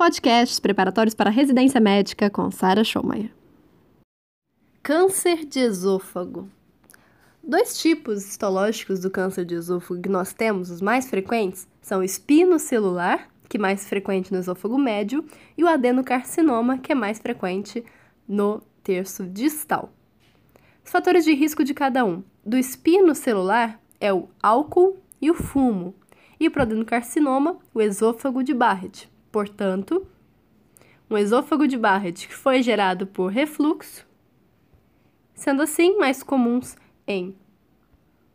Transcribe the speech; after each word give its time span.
Podcasts 0.00 0.58
preparatórios 0.58 1.14
para 1.14 1.28
residência 1.28 1.78
médica 1.78 2.30
com 2.30 2.50
Sara 2.50 2.82
Schomayer. 2.82 3.30
Câncer 4.82 5.44
de 5.44 5.58
esôfago. 5.58 6.48
Dois 7.44 7.78
tipos 7.78 8.26
histológicos 8.26 9.00
do 9.00 9.10
câncer 9.10 9.44
de 9.44 9.56
esôfago 9.56 10.00
que 10.00 10.08
nós 10.08 10.32
temos, 10.32 10.70
os 10.70 10.80
mais 10.80 11.10
frequentes, 11.10 11.68
são 11.82 12.00
o 12.00 12.02
espinocelular, 12.02 13.28
que 13.46 13.58
é 13.58 13.60
mais 13.60 13.86
frequente 13.86 14.32
no 14.32 14.38
esôfago 14.38 14.78
médio, 14.78 15.22
e 15.54 15.62
o 15.62 15.68
adenocarcinoma, 15.68 16.78
que 16.78 16.92
é 16.92 16.94
mais 16.94 17.18
frequente 17.18 17.84
no 18.26 18.62
terço 18.82 19.26
distal. 19.26 19.92
Os 20.82 20.90
fatores 20.90 21.26
de 21.26 21.34
risco 21.34 21.62
de 21.62 21.74
cada 21.74 22.06
um. 22.06 22.24
Do 22.42 22.56
espinocelular 22.56 23.78
é 24.00 24.10
o 24.10 24.30
álcool 24.42 24.96
e 25.20 25.30
o 25.30 25.34
fumo, 25.34 25.94
e 26.40 26.48
para 26.48 26.60
o 26.60 26.62
adenocarcinoma, 26.62 27.58
o 27.74 27.82
esôfago 27.82 28.42
de 28.42 28.54
Barrett. 28.54 29.10
Portanto, 29.30 30.06
um 31.08 31.16
esôfago 31.16 31.66
de 31.66 31.76
Barrett 31.76 32.26
que 32.26 32.34
foi 32.34 32.62
gerado 32.62 33.06
por 33.06 33.30
refluxo, 33.30 34.06
sendo 35.34 35.62
assim 35.62 35.98
mais 35.98 36.22
comuns 36.22 36.76
em 37.06 37.34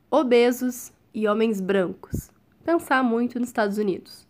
obesos 0.10 0.92
e 1.14 1.28
homens 1.28 1.60
brancos. 1.60 2.32
Pensar 2.64 3.04
muito 3.04 3.40
nos 3.40 3.50
Estados 3.50 3.78
Unidos. 3.78 4.28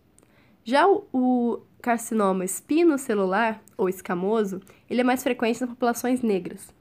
Já 0.64 0.88
o, 0.88 1.62
carcinoma 1.82 2.44
espinocelular 2.44 3.62
ou 3.78 3.88
escamoso, 3.88 4.60
ele 4.90 5.02
é 5.02 5.04
mais 5.04 5.22
frequente 5.22 5.62
nas 5.62 5.70
populações 5.70 6.22
negras. 6.22 6.74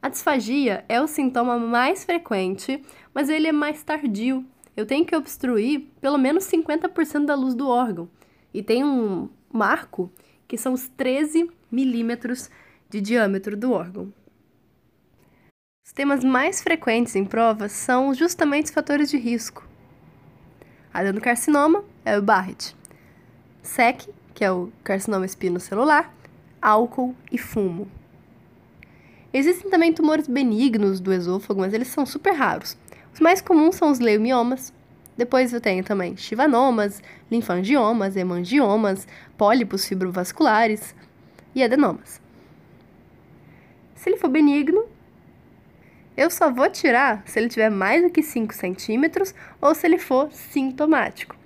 A 0.00 0.08
disfagia 0.08 0.84
é 0.88 1.00
o 1.00 1.06
sintoma 1.06 1.58
mais 1.58 2.04
frequente, 2.04 2.82
mas 3.12 3.28
ele 3.28 3.46
é 3.46 3.52
mais 3.52 3.82
tardio 3.82 4.46
eu 4.78 4.86
tenho 4.86 5.04
que 5.04 5.16
obstruir 5.16 5.88
pelo 6.00 6.16
menos 6.16 6.44
50% 6.44 7.24
da 7.24 7.34
luz 7.34 7.52
do 7.52 7.68
órgão. 7.68 8.08
E 8.52 8.62
tem 8.62 8.84
um 8.84 9.28
marco 9.52 10.10
que 10.46 10.56
são 10.56 10.72
os 10.72 10.88
13 10.88 11.50
milímetros 11.70 12.50
de 12.88 13.00
diâmetro 13.00 13.56
do 13.56 13.72
órgão. 13.72 14.12
Os 15.86 15.92
temas 15.92 16.22
mais 16.22 16.62
frequentes 16.62 17.16
em 17.16 17.24
provas 17.24 17.72
são 17.72 18.12
justamente 18.12 18.66
os 18.66 18.70
fatores 18.72 19.10
de 19.10 19.16
risco. 19.16 19.66
Adenocarcinoma 20.92 21.84
é 22.04 22.18
o 22.18 22.22
Barrett. 22.22 22.76
SEC, 23.62 24.08
que 24.34 24.44
é 24.44 24.50
o 24.50 24.72
carcinoma 24.82 25.26
espinocelular, 25.26 26.12
álcool 26.60 27.14
e 27.30 27.38
fumo. 27.38 27.88
Existem 29.32 29.70
também 29.70 29.92
tumores 29.92 30.26
benignos 30.26 31.00
do 31.00 31.12
esôfago, 31.12 31.60
mas 31.60 31.74
eles 31.74 31.88
são 31.88 32.06
super 32.06 32.32
raros. 32.32 32.76
Os 33.12 33.20
mais 33.20 33.40
comuns 33.40 33.76
são 33.76 33.90
os 33.90 33.98
leumiomas. 33.98 34.72
Depois 35.18 35.52
eu 35.52 35.60
tenho 35.60 35.82
também 35.82 36.16
chivanomas, 36.16 37.02
linfangiomas, 37.30 38.16
hemangiomas, 38.16 39.06
pólipos 39.36 39.84
fibrovasculares 39.84 40.94
e 41.54 41.62
adenomas. 41.62 42.20
Se 43.96 44.08
ele 44.08 44.16
for 44.16 44.30
benigno, 44.30 44.86
eu 46.16 46.30
só 46.30 46.52
vou 46.52 46.70
tirar 46.70 47.22
se 47.26 47.38
ele 47.38 47.48
tiver 47.48 47.68
mais 47.68 48.02
do 48.02 48.10
que 48.10 48.22
5 48.22 48.54
centímetros 48.54 49.34
ou 49.60 49.74
se 49.74 49.86
ele 49.88 49.98
for 49.98 50.32
sintomático. 50.32 51.36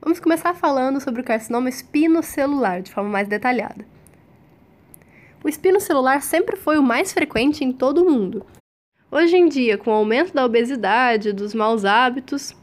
Vamos 0.00 0.20
começar 0.20 0.54
falando 0.54 1.00
sobre 1.00 1.20
o 1.20 1.24
carcinoma 1.24 1.68
espinocelular 1.68 2.82
de 2.82 2.92
forma 2.92 3.10
mais 3.10 3.26
detalhada. 3.26 3.84
O 5.42 5.48
espinocelular 5.48 6.22
sempre 6.22 6.56
foi 6.56 6.78
o 6.78 6.82
mais 6.82 7.12
frequente 7.12 7.64
em 7.64 7.72
todo 7.72 8.04
o 8.04 8.10
mundo, 8.10 8.46
Hoje 9.10 9.38
em 9.38 9.48
dia, 9.48 9.78
com 9.78 9.90
o 9.90 9.94
aumento 9.94 10.34
da 10.34 10.44
obesidade, 10.44 11.32
dos 11.32 11.54
maus 11.54 11.86
hábitos, 11.86 12.54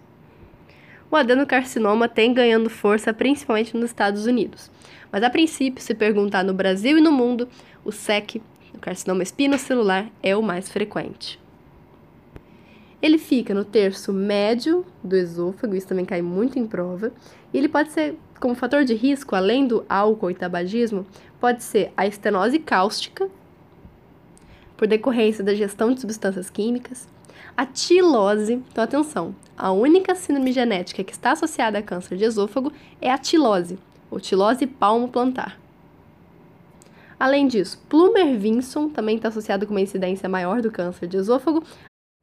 o 1.15 1.19
adenocarcinoma 1.19 2.09
tem 2.09 2.33
ganhando 2.33 2.69
força 2.69 3.13
principalmente 3.13 3.75
nos 3.75 3.85
Estados 3.85 4.25
Unidos. 4.25 4.69
Mas 5.11 5.23
a 5.23 5.29
princípio, 5.29 5.81
se 5.81 5.95
perguntar 5.95 6.43
no 6.43 6.53
Brasil 6.53 6.97
e 6.97 7.01
no 7.01 7.11
mundo, 7.11 7.47
o 7.83 7.91
SEC, 7.91 8.41
o 8.73 8.79
carcinoma 8.79 9.23
espinocelular, 9.23 10.09
é 10.21 10.35
o 10.35 10.43
mais 10.43 10.69
frequente. 10.69 11.39
Ele 13.01 13.17
fica 13.17 13.53
no 13.53 13.63
terço 13.63 14.11
médio 14.11 14.85
do 15.03 15.15
esôfago, 15.15 15.75
isso 15.75 15.87
também 15.87 16.05
cai 16.05 16.21
muito 16.21 16.59
em 16.59 16.67
prova, 16.67 17.13
e 17.53 17.57
ele 17.57 17.69
pode 17.69 17.91
ser, 17.91 18.17
como 18.39 18.55
fator 18.55 18.83
de 18.83 18.93
risco, 18.93 19.35
além 19.35 19.67
do 19.67 19.85
álcool 19.87 20.31
e 20.31 20.35
tabagismo, 20.35 21.05
pode 21.39 21.63
ser 21.63 21.93
a 21.95 22.05
estenose 22.05 22.59
cáustica, 22.59 23.29
por 24.75 24.87
decorrência 24.87 25.43
da 25.43 25.53
gestão 25.53 25.93
de 25.93 26.01
substâncias 26.01 26.49
químicas. 26.49 27.07
A 27.57 27.65
tilose, 27.65 28.53
então 28.53 28.83
atenção, 28.83 29.33
a 29.57 29.71
única 29.71 30.13
síndrome 30.13 30.51
genética 30.51 31.05
que 31.05 31.13
está 31.13 31.31
associada 31.31 31.79
a 31.79 31.81
câncer 31.81 32.17
de 32.17 32.25
esôfago 32.25 32.71
é 33.01 33.09
a 33.09 33.17
tilose, 33.17 33.79
ou 34.11 34.19
tilose 34.19 34.67
palmo-plantar. 34.67 35.57
Além 37.17 37.47
disso, 37.47 37.81
Plumer-Vinson 37.87 38.89
também 38.89 39.15
está 39.15 39.29
associado 39.29 39.65
com 39.65 39.73
uma 39.73 39.79
incidência 39.79 40.27
maior 40.27 40.61
do 40.61 40.69
câncer 40.69 41.07
de 41.07 41.15
esôfago, 41.15 41.63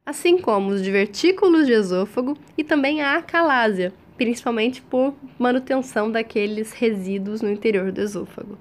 assim 0.05 0.37
como 0.37 0.69
os 0.69 0.83
divertículos 0.83 1.65
de 1.65 1.73
esôfago 1.73 2.37
e 2.55 2.63
também 2.63 3.01
a 3.01 3.17
acalásia, 3.17 3.91
principalmente 4.15 4.83
por 4.83 5.15
manutenção 5.39 6.11
daqueles 6.11 6.73
resíduos 6.73 7.41
no 7.41 7.49
interior 7.49 7.91
do 7.91 8.01
esôfago. 8.01 8.55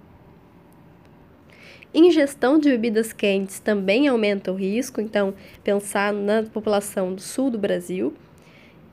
Ingestão 1.94 2.58
de 2.58 2.70
bebidas 2.70 3.12
quentes 3.12 3.58
também 3.58 4.08
aumenta 4.08 4.50
o 4.50 4.54
risco, 4.54 5.00
então 5.00 5.34
pensar 5.62 6.12
na 6.12 6.42
população 6.42 7.14
do 7.14 7.20
sul 7.20 7.50
do 7.50 7.58
Brasil. 7.58 8.14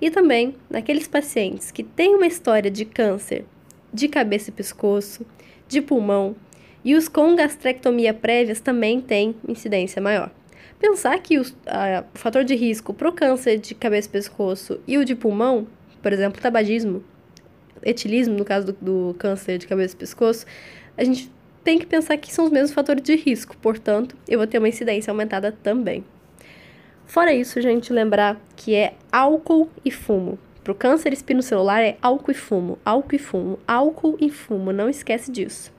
E 0.02 0.10
também 0.10 0.56
naqueles 0.70 1.08
pacientes 1.08 1.72
que 1.72 1.84
têm 1.84 2.16
uma 2.16 2.28
história 2.28 2.70
de 2.70 2.86
câncer 2.86 3.46
de 3.94 4.08
cabeça 4.08 4.50
e 4.50 4.54
pescoço, 4.54 5.26
de 5.68 5.82
pulmão, 5.82 6.36
e 6.84 6.96
os 6.96 7.08
com 7.08 7.36
gastrectomia 7.36 8.14
prévias 8.14 8.60
também 8.60 9.02
têm 9.02 9.36
incidência 9.48 10.02
maior. 10.02 10.31
Pensar 10.80 11.20
que 11.20 11.38
o 11.38 11.44
fator 12.14 12.44
de 12.44 12.56
risco 12.56 12.94
para 12.94 13.10
o 13.10 13.12
câncer 13.12 13.58
de 13.58 13.76
cabeça 13.76 14.08
e 14.08 14.12
pescoço 14.12 14.80
e 14.88 14.98
o 14.98 15.04
de 15.04 15.16
pulmão, 15.16 15.68
por 16.02 16.14
exemplo, 16.14 16.42
tabagismo, 16.42 17.04
etilismo, 17.84 18.36
no 18.36 18.46
caso 18.46 18.68
do, 18.68 18.74
do 18.81 19.16
câncer 19.16 19.58
de 19.58 19.68
cabeça 19.68 19.94
e 19.94 19.98
pescoço, 19.98 20.46
a 20.98 21.04
gente 21.04 21.30
tem 21.64 21.78
que 21.78 21.86
pensar 21.86 22.18
que 22.18 22.34
são 22.34 22.46
os 22.46 22.52
mesmos 22.52 22.72
fatores 22.72 23.03
de 23.03 23.16
risco, 23.16 23.56
portanto, 23.58 24.16
eu 24.28 24.38
vou 24.38 24.47
ter 24.47 24.58
uma 24.58 24.70
incidência 24.70 25.12
aumentada 25.12 25.52
também. 25.52 26.03
Fora 27.06 27.34
isso, 27.34 27.59
gente, 27.62 27.92
lembrar 27.92 28.40
que 28.56 28.75
é 28.75 28.94
álcool 29.12 29.69
e 29.84 29.92
fumo. 29.92 30.38
Para 30.64 30.74
o 30.74 30.75
câncer 30.75 31.12
espinocelular 31.12 31.81
é 31.81 31.98
álcool 32.02 32.31
e 32.31 32.36
fumo, 32.36 32.78
álcool 32.86 33.16
e 33.16 33.19
fumo, 33.19 33.59
álcool 33.68 34.18
e 34.19 34.30
fumo, 34.30 34.72
não 34.72 34.88
esquece 34.88 35.31
disso. 35.31 35.74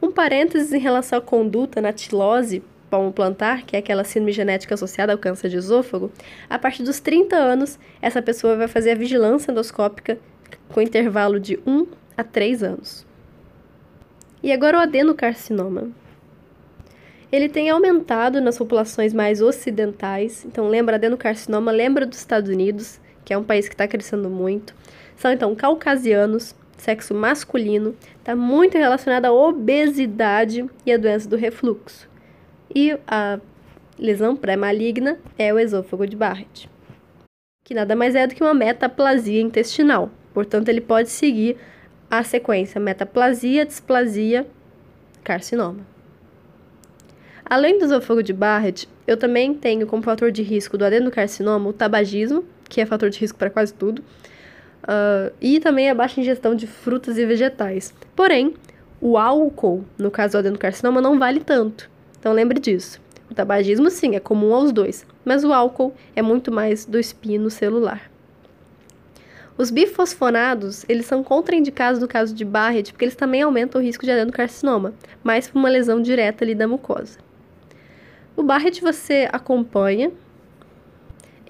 Um 0.00 0.10
parênteses 0.10 0.72
em 0.72 0.78
relação 0.78 1.18
à 1.18 1.20
conduta 1.22 1.80
na 1.80 1.92
tilose 1.92 2.62
palmo-plantar, 2.88 3.64
que 3.66 3.76
é 3.76 3.78
aquela 3.78 4.04
síndrome 4.04 4.32
genética 4.32 4.74
associada 4.74 5.12
ao 5.12 5.18
câncer 5.18 5.50
de 5.50 5.56
esôfago, 5.56 6.10
a 6.48 6.58
partir 6.58 6.82
dos 6.82 7.00
30 7.00 7.36
anos, 7.36 7.78
essa 8.00 8.22
pessoa 8.22 8.56
vai 8.56 8.68
fazer 8.68 8.92
a 8.92 8.94
vigilância 8.94 9.52
endoscópica 9.52 10.18
com 10.68 10.80
intervalo 10.80 11.38
de 11.38 11.58
1 11.66 11.86
a 12.16 12.24
3 12.24 12.62
anos. 12.62 13.07
E 14.42 14.52
agora 14.52 14.78
o 14.78 14.80
adenocarcinoma. 14.80 15.90
Ele 17.30 17.48
tem 17.48 17.68
aumentado 17.68 18.40
nas 18.40 18.56
populações 18.56 19.12
mais 19.12 19.42
ocidentais. 19.42 20.44
Então, 20.44 20.68
lembra 20.68 20.96
adenocarcinoma, 20.96 21.70
lembra 21.70 22.06
dos 22.06 22.18
Estados 22.18 22.48
Unidos, 22.48 23.00
que 23.24 23.34
é 23.34 23.38
um 23.38 23.44
país 23.44 23.68
que 23.68 23.74
está 23.74 23.86
crescendo 23.86 24.30
muito. 24.30 24.74
São, 25.16 25.30
então, 25.30 25.54
caucasianos, 25.54 26.54
sexo 26.78 27.14
masculino, 27.14 27.94
está 28.18 28.34
muito 28.34 28.78
relacionado 28.78 29.26
à 29.26 29.32
obesidade 29.32 30.64
e 30.86 30.92
à 30.92 30.96
doença 30.96 31.28
do 31.28 31.36
refluxo. 31.36 32.08
E 32.74 32.96
a 33.06 33.38
lesão 33.98 34.36
pré-maligna 34.36 35.18
é 35.38 35.52
o 35.52 35.58
esôfago 35.58 36.06
de 36.06 36.16
Barrett, 36.16 36.70
que 37.64 37.74
nada 37.74 37.96
mais 37.96 38.14
é 38.14 38.26
do 38.26 38.34
que 38.34 38.42
uma 38.42 38.54
metaplasia 38.54 39.40
intestinal. 39.40 40.10
Portanto, 40.32 40.68
ele 40.68 40.80
pode 40.80 41.10
seguir 41.10 41.56
a 42.10 42.22
sequência 42.22 42.80
metaplasia, 42.80 43.66
displasia, 43.66 44.46
carcinoma. 45.22 45.86
Além 47.44 47.78
do 47.78 47.84
esôfago 47.84 48.22
de 48.22 48.32
Barrett, 48.32 48.88
eu 49.06 49.16
também 49.16 49.54
tenho 49.54 49.86
como 49.86 50.02
fator 50.02 50.30
de 50.30 50.42
risco 50.42 50.76
do 50.76 50.84
adenocarcinoma 50.84 51.70
o 51.70 51.72
tabagismo, 51.72 52.44
que 52.68 52.80
é 52.80 52.86
fator 52.86 53.08
de 53.08 53.18
risco 53.18 53.38
para 53.38 53.48
quase 53.48 53.72
tudo, 53.72 54.00
uh, 54.82 55.32
e 55.40 55.58
também 55.58 55.88
a 55.88 55.94
baixa 55.94 56.20
ingestão 56.20 56.54
de 56.54 56.66
frutas 56.66 57.16
e 57.16 57.24
vegetais. 57.24 57.94
Porém, 58.14 58.54
o 59.00 59.16
álcool, 59.16 59.84
no 59.96 60.10
caso 60.10 60.32
do 60.32 60.38
adenocarcinoma, 60.38 61.00
não 61.00 61.18
vale 61.18 61.40
tanto. 61.40 61.90
Então 62.18 62.32
lembre 62.32 62.60
disso. 62.60 63.00
O 63.30 63.34
tabagismo, 63.34 63.90
sim, 63.90 64.16
é 64.16 64.20
comum 64.20 64.54
aos 64.54 64.72
dois, 64.72 65.06
mas 65.24 65.44
o 65.44 65.52
álcool 65.52 65.94
é 66.16 66.22
muito 66.22 66.50
mais 66.50 66.84
do 66.84 66.98
espino 66.98 67.50
celular. 67.50 68.10
Os 69.58 69.72
bifosfonados, 69.72 70.84
eles 70.88 71.04
são 71.04 71.24
contraindicados 71.24 72.00
no 72.00 72.06
caso 72.06 72.32
de 72.32 72.44
Barrett, 72.44 72.92
porque 72.92 73.04
eles 73.04 73.16
também 73.16 73.42
aumentam 73.42 73.80
o 73.80 73.84
risco 73.84 74.04
de 74.04 74.12
adenocarcinoma, 74.12 74.94
mas 75.20 75.48
por 75.48 75.58
uma 75.58 75.68
lesão 75.68 76.00
direta 76.00 76.44
ali 76.44 76.54
da 76.54 76.68
mucosa. 76.68 77.18
O 78.36 78.42
Barrett 78.44 78.80
você 78.80 79.28
acompanha 79.32 80.12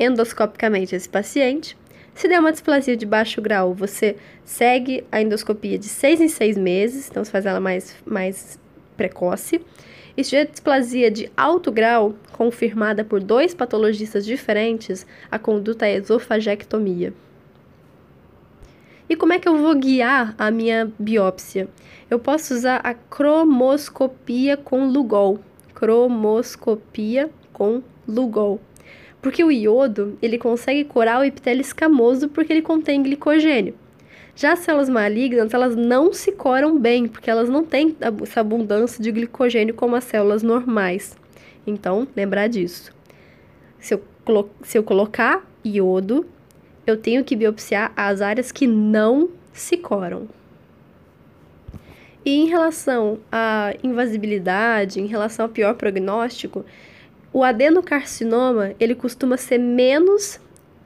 endoscopicamente 0.00 0.96
esse 0.96 1.06
paciente. 1.06 1.76
Se 2.14 2.26
der 2.26 2.40
uma 2.40 2.50
displasia 2.50 2.96
de 2.96 3.04
baixo 3.04 3.42
grau, 3.42 3.74
você 3.74 4.16
segue 4.42 5.04
a 5.12 5.20
endoscopia 5.20 5.78
de 5.78 5.86
seis 5.86 6.18
em 6.18 6.28
seis 6.28 6.56
meses, 6.56 7.10
então 7.10 7.22
você 7.22 7.30
faz 7.30 7.44
ela 7.44 7.60
mais, 7.60 7.94
mais 8.06 8.58
precoce. 8.96 9.60
E 10.16 10.24
se 10.24 10.30
tiver 10.30 10.46
displasia 10.46 11.10
de 11.10 11.30
alto 11.36 11.70
grau, 11.70 12.14
confirmada 12.32 13.04
por 13.04 13.22
dois 13.22 13.52
patologistas 13.52 14.24
diferentes, 14.24 15.06
a 15.30 15.38
conduta 15.38 15.86
é 15.86 15.96
esofagectomia. 15.96 17.12
E 19.08 19.16
como 19.16 19.32
é 19.32 19.38
que 19.38 19.48
eu 19.48 19.56
vou 19.56 19.74
guiar 19.74 20.34
a 20.36 20.50
minha 20.50 20.92
biópsia? 20.98 21.68
Eu 22.10 22.18
posso 22.18 22.52
usar 22.52 22.76
a 22.84 22.92
cromoscopia 22.92 24.56
com 24.56 24.86
Lugol. 24.86 25.40
Cromoscopia 25.74 27.30
com 27.52 27.82
Lugol. 28.06 28.60
Porque 29.22 29.42
o 29.42 29.50
iodo, 29.50 30.18
ele 30.20 30.36
consegue 30.36 30.84
curar 30.84 31.20
o 31.20 31.24
epitélio 31.24 31.62
escamoso 31.62 32.28
porque 32.28 32.52
ele 32.52 32.62
contém 32.62 33.02
glicogênio. 33.02 33.74
Já 34.36 34.52
as 34.52 34.60
células 34.60 34.88
malignas, 34.88 35.52
elas 35.52 35.74
não 35.74 36.12
se 36.12 36.30
coram 36.30 36.78
bem, 36.78 37.08
porque 37.08 37.30
elas 37.30 37.48
não 37.48 37.64
têm 37.64 37.96
essa 38.22 38.40
abundância 38.40 39.02
de 39.02 39.10
glicogênio 39.10 39.74
como 39.74 39.96
as 39.96 40.04
células 40.04 40.42
normais. 40.42 41.16
Então, 41.66 42.06
lembrar 42.14 42.46
disso. 42.46 42.92
Se 43.80 43.94
eu, 43.94 44.04
se 44.62 44.78
eu 44.78 44.82
colocar 44.84 45.44
iodo, 45.64 46.24
eu 46.90 46.96
tenho 46.96 47.24
que 47.24 47.36
biopsiar 47.36 47.92
as 47.96 48.20
áreas 48.20 48.52
que 48.52 48.66
não 48.66 49.30
se 49.52 49.76
coram. 49.76 50.28
E 52.24 52.30
em 52.30 52.46
relação 52.46 53.18
à 53.30 53.74
invasibilidade, 53.82 55.00
em 55.00 55.06
relação 55.06 55.46
ao 55.46 55.50
pior 55.50 55.74
prognóstico, 55.74 56.64
o 57.32 57.44
adenocarcinoma, 57.44 58.74
ele 58.78 58.94
costuma 58.94 59.36
ser 59.36 59.58
menos 59.58 60.40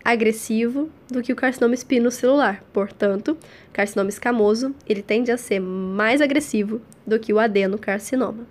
agressivo 0.05 0.91
do 1.09 1.23
que 1.23 1.33
o 1.33 1.37
carcinoma 1.37 1.75
espinocelular. 1.75 2.63
Portanto, 2.73 3.37
carcinoma 3.73 4.11
escamoso, 4.11 4.75
ele 4.87 5.03
tende 5.03 5.31
a 5.31 5.37
ser 5.37 5.61
mais 5.61 6.21
agressivo 6.21 6.81
do 7.07 7.19
que 7.19 7.33
o 7.33 7.39
adenocarcinoma. 7.39 8.47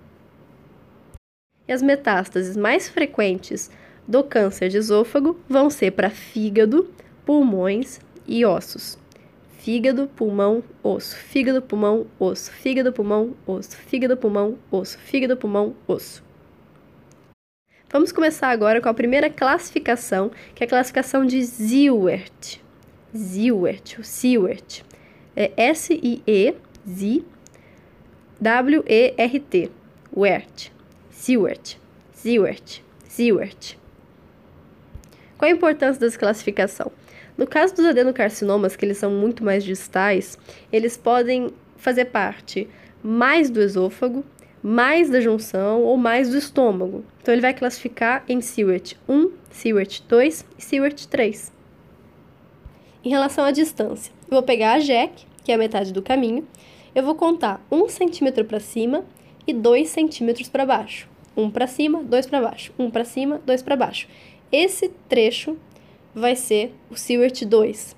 E 1.67 1.73
as 1.73 1.81
metástases 1.81 2.57
mais 2.57 2.89
frequentes 2.89 3.69
do 4.07 4.23
câncer 4.23 4.69
de 4.69 4.77
esôfago 4.77 5.39
vão 5.47 5.69
ser 5.69 5.91
para 5.91 6.09
fígado, 6.09 6.89
pulmões 7.25 7.99
e 8.27 8.45
ossos. 8.45 8.97
Fígado, 9.59 10.07
pulmão, 10.07 10.63
osso. 10.83 11.15
Fígado, 11.15 11.61
pulmão, 11.61 12.07
osso. 12.19 12.51
Fígado, 12.51 12.91
pulmão, 12.91 13.35
osso. 13.45 13.77
Fígado, 13.77 14.17
pulmão, 14.17 14.57
osso. 14.71 14.97
Fígado, 14.97 15.37
pulmão, 15.37 15.75
osso. 15.87 16.23
Vamos 17.89 18.11
começar 18.11 18.49
agora 18.49 18.81
com 18.81 18.89
a 18.89 18.93
primeira 18.93 19.29
classificação, 19.29 20.31
que 20.55 20.63
é 20.63 20.65
a 20.65 20.69
classificação 20.69 21.25
de 21.25 21.43
Ziewert. 21.43 22.59
Ziewert, 23.15 23.99
o 23.99 24.03
Ziewert. 24.03 24.83
É 25.35 25.51
S-I-E-Z 25.57 27.23
W-E-R-T. 28.41 29.69
Wert. 30.17 30.71
Ziewert. 31.13 31.77
Ziewert. 32.15 32.81
Ziewert. 33.07 33.80
Qual 35.41 35.49
a 35.49 35.55
importância 35.55 35.99
dessa 35.99 36.19
classificação? 36.19 36.91
No 37.35 37.47
caso 37.47 37.75
dos 37.75 37.87
adenocarcinomas, 37.87 38.75
que 38.75 38.85
eles 38.85 38.99
são 38.99 39.09
muito 39.09 39.43
mais 39.43 39.63
distais, 39.63 40.37
eles 40.71 40.95
podem 40.95 41.49
fazer 41.77 42.05
parte 42.05 42.69
mais 43.01 43.49
do 43.49 43.59
esôfago, 43.59 44.23
mais 44.61 45.09
da 45.09 45.19
junção 45.19 45.81
ou 45.81 45.97
mais 45.97 46.29
do 46.29 46.37
estômago. 46.37 47.03
Então 47.19 47.33
ele 47.33 47.41
vai 47.41 47.55
classificar 47.55 48.23
em 48.29 48.39
Seward 48.39 48.95
1, 49.09 49.31
Seward 49.49 50.03
2 50.07 50.45
e 50.59 50.61
Seward 50.63 51.07
3. 51.07 51.51
Em 53.03 53.09
relação 53.09 53.43
à 53.43 53.49
distância, 53.49 54.13
eu 54.29 54.35
vou 54.35 54.43
pegar 54.43 54.73
a 54.73 54.79
JEC, 54.79 55.25
que 55.43 55.51
é 55.51 55.55
a 55.55 55.57
metade 55.57 55.91
do 55.91 56.03
caminho, 56.03 56.47
eu 56.93 57.01
vou 57.01 57.15
contar 57.15 57.65
1 57.71 57.89
centímetro 57.89 58.45
para 58.45 58.59
cima 58.59 59.03
e 59.47 59.53
2 59.55 59.89
centímetros 59.89 60.49
para 60.49 60.67
baixo. 60.67 61.09
Um 61.35 61.49
para 61.49 61.65
cima, 61.65 62.03
dois 62.03 62.25
para 62.25 62.41
baixo. 62.41 62.73
Um 62.77 62.91
para 62.91 63.05
cima, 63.05 63.41
dois 63.45 63.61
para 63.61 63.75
baixo. 63.75 64.07
Esse 64.51 64.89
trecho 65.07 65.57
vai 66.13 66.35
ser 66.35 66.73
o 66.89 66.95
Seward 66.97 67.45
2. 67.45 67.95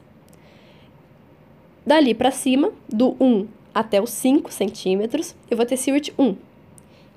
Dali 1.83 2.13
para 2.13 2.29
cima, 2.29 2.71
do 2.87 3.15
1 3.19 3.47
até 3.73 3.99
os 3.99 4.11
5 4.11 4.53
centímetros, 4.53 5.35
eu 5.49 5.57
vou 5.57 5.65
ter 5.65 5.77
Seward 5.77 6.13
1. 6.17 6.35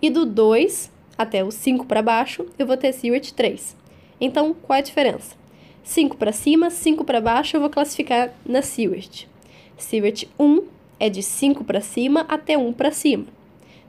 E 0.00 0.08
do 0.08 0.24
2 0.24 0.90
até 1.18 1.44
o 1.44 1.50
5 1.50 1.84
para 1.84 2.00
baixo, 2.00 2.46
eu 2.58 2.66
vou 2.66 2.78
ter 2.78 2.94
Seward 2.94 3.34
3. 3.34 3.76
Então, 4.18 4.54
qual 4.54 4.78
é 4.78 4.80
a 4.80 4.84
diferença? 4.84 5.36
5 5.84 6.16
para 6.16 6.32
cima, 6.32 6.70
5 6.70 7.04
para 7.04 7.20
baixo, 7.20 7.58
eu 7.58 7.60
vou 7.60 7.68
classificar 7.68 8.32
na 8.44 8.62
Seward. 8.62 9.28
Seward 9.76 10.28
1 10.40 10.62
é 10.98 11.10
de 11.10 11.22
5 11.22 11.62
para 11.62 11.82
cima 11.82 12.22
até 12.26 12.56
1 12.56 12.72
para 12.72 12.90
cima. 12.90 13.26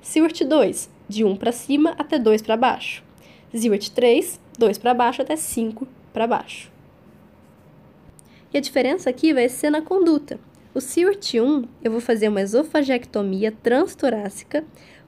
Seward 0.01 0.43
2, 0.43 0.89
de 1.07 1.23
1 1.23 1.37
para 1.37 1.53
cima 1.53 1.95
até 1.97 2.19
2 2.19 2.41
para 2.41 2.57
baixo. 2.57 3.06
Seward 3.53 3.91
3, 3.91 4.39
2 4.57 4.77
para 4.77 4.93
baixo 4.93 5.21
até 5.21 5.35
5 5.35 5.87
para 6.13 6.27
baixo. 6.27 6.71
E 8.53 8.57
a 8.57 8.61
diferença 8.61 9.09
aqui 9.09 9.33
vai 9.33 9.49
ser 9.49 9.69
na 9.69 9.81
conduta. 9.81 10.39
O 10.73 10.81
Seward 10.81 11.39
1, 11.39 11.63
eu 11.83 11.91
vou 11.91 12.01
fazer 12.01 12.29
uma 12.29 12.41
esofagectomia 12.41 13.51
transtorácica 13.51 14.63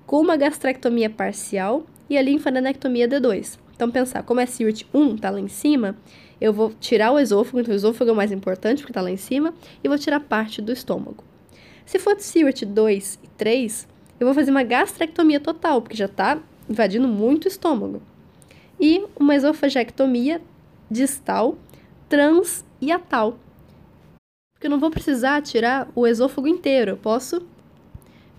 com 0.06 0.20
uma 0.20 0.36
gastrectomia 0.36 1.10
parcial 1.10 1.86
e 2.10 2.18
a 2.18 2.22
linfadenectomia 2.22 3.08
D2. 3.08 3.60
Então, 3.76 3.92
pensar, 3.92 4.24
como 4.24 4.40
é 4.40 4.46
SIRT 4.46 4.86
1, 4.94 5.18
tá 5.18 5.30
lá 5.30 5.40
em 5.40 5.48
cima, 5.48 5.96
eu 6.42 6.52
vou 6.52 6.74
tirar 6.80 7.12
o 7.12 7.20
esôfago, 7.20 7.60
então 7.62 7.74
o 7.74 7.78
esôfago 7.78 8.10
é 8.10 8.14
o 8.14 8.16
mais 8.16 8.32
importante 8.32 8.82
porque 8.82 8.92
tá 8.92 9.02
lá 9.02 9.12
em 9.12 9.16
cima, 9.16 9.54
e 9.84 9.88
vou 9.88 9.98
tirar 9.98 10.20
parte 10.20 10.62
do 10.62 10.74
estômago. 10.74 11.24
Se 11.86 11.98
for 11.98 12.20
SIRT 12.20 12.66
2 12.66 13.20
e 13.24 13.28
3, 13.38 13.88
eu 14.20 14.26
vou 14.26 14.34
fazer 14.34 14.52
uma 14.52 14.64
gastrectomia 14.64 15.40
total, 15.40 15.82
porque 15.82 15.96
já 15.96 16.08
tá 16.08 16.40
invadindo 16.68 17.08
muito 17.08 17.46
o 17.46 17.48
estômago. 17.48 18.02
E 18.80 19.06
uma 19.20 19.36
esofagectomia 19.36 20.42
distal, 20.90 21.58
trans 22.08 22.64
e 22.80 22.92
atal. 22.92 23.38
Porque 24.54 24.68
eu 24.68 24.72
não 24.72 24.80
vou 24.80 24.90
precisar 24.90 25.42
tirar 25.42 25.90
o 25.96 26.08
esôfago 26.08 26.48
inteiro, 26.48 26.92
eu 26.92 26.98
posso, 26.98 27.46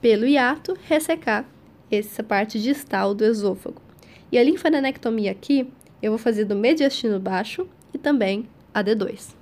pelo 0.01 0.27
hiato, 0.27 0.77
ressecar 0.87 1.47
essa 1.91 2.23
parte 2.23 2.61
distal 2.61 3.15
do 3.15 3.25
esôfago. 3.25 3.81
E 4.33 4.39
a 4.39 4.45
linfadenectomia 4.45 5.33
aqui, 5.33 5.71
eu 6.03 6.13
vou 6.13 6.19
fazer 6.19 6.45
do 6.45 6.55
mediastino 6.55 7.19
baixo 7.19 7.69
e 7.93 7.99
também 7.99 8.49
a 8.73 8.83
D2. 8.83 9.35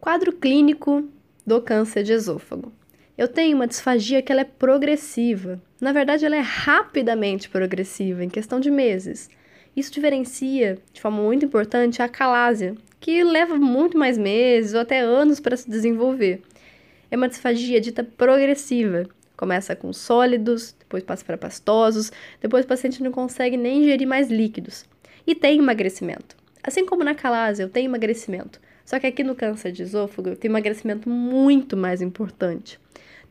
Quadro 0.00 0.32
clínico 0.32 1.08
do 1.46 1.60
câncer 1.60 2.02
de 2.02 2.12
esôfago. 2.12 2.72
Eu 3.16 3.28
tenho 3.28 3.56
uma 3.56 3.66
disfagia 3.66 4.20
que 4.22 4.32
ela 4.32 4.40
é 4.40 4.44
progressiva. 4.44 5.60
Na 5.80 5.92
verdade, 5.92 6.24
ela 6.24 6.36
é 6.36 6.40
rapidamente 6.40 7.48
progressiva, 7.48 8.24
em 8.24 8.28
questão 8.28 8.58
de 8.58 8.70
meses. 8.70 9.30
Isso 9.76 9.92
diferencia, 9.92 10.78
de 10.92 11.00
forma 11.00 11.22
muito 11.22 11.44
importante, 11.44 12.02
a 12.02 12.08
calásia, 12.08 12.74
que 13.00 13.22
leva 13.22 13.56
muito 13.56 13.96
mais 13.96 14.18
meses 14.18 14.74
ou 14.74 14.80
até 14.80 15.00
anos 15.00 15.40
para 15.40 15.56
se 15.56 15.68
desenvolver. 15.68 16.42
É 17.10 17.16
uma 17.16 17.28
disfagia 17.28 17.80
dita 17.80 18.02
progressiva, 18.02 19.08
Começa 19.36 19.74
com 19.74 19.92
sólidos, 19.92 20.76
depois 20.78 21.02
passa 21.02 21.24
para 21.24 21.36
pastosos, 21.36 22.12
depois 22.40 22.64
o 22.64 22.68
paciente 22.68 23.02
não 23.02 23.10
consegue 23.10 23.56
nem 23.56 23.82
ingerir 23.82 24.06
mais 24.06 24.30
líquidos. 24.30 24.84
E 25.26 25.34
tem 25.34 25.58
emagrecimento. 25.58 26.36
Assim 26.62 26.86
como 26.86 27.02
na 27.02 27.14
calásia, 27.14 27.64
eu 27.64 27.68
tenho 27.68 27.86
emagrecimento. 27.86 28.60
Só 28.84 29.00
que 29.00 29.06
aqui 29.06 29.24
no 29.24 29.34
câncer 29.34 29.72
de 29.72 29.82
esôfago, 29.82 30.28
eu 30.30 30.36
tenho 30.36 30.52
emagrecimento 30.52 31.08
muito 31.08 31.76
mais 31.76 32.00
importante. 32.00 32.78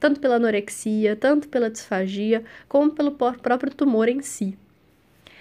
Tanto 0.04 0.20
pela 0.20 0.36
anorexia, 0.36 1.16
tanto 1.16 1.48
pela 1.48 1.70
disfagia, 1.70 2.44
como 2.68 2.92
pelo 2.92 3.14
próprio 3.14 3.74
tumor 3.74 4.10
em 4.10 4.22
si. 4.22 4.58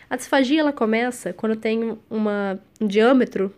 A 0.09 0.15
disfagia 0.15 0.61
ela 0.61 0.73
começa 0.73 1.33
quando 1.33 1.57
tem 1.57 1.99
uma, 2.09 2.61
um 2.81 2.87
diâmetro 2.87 3.53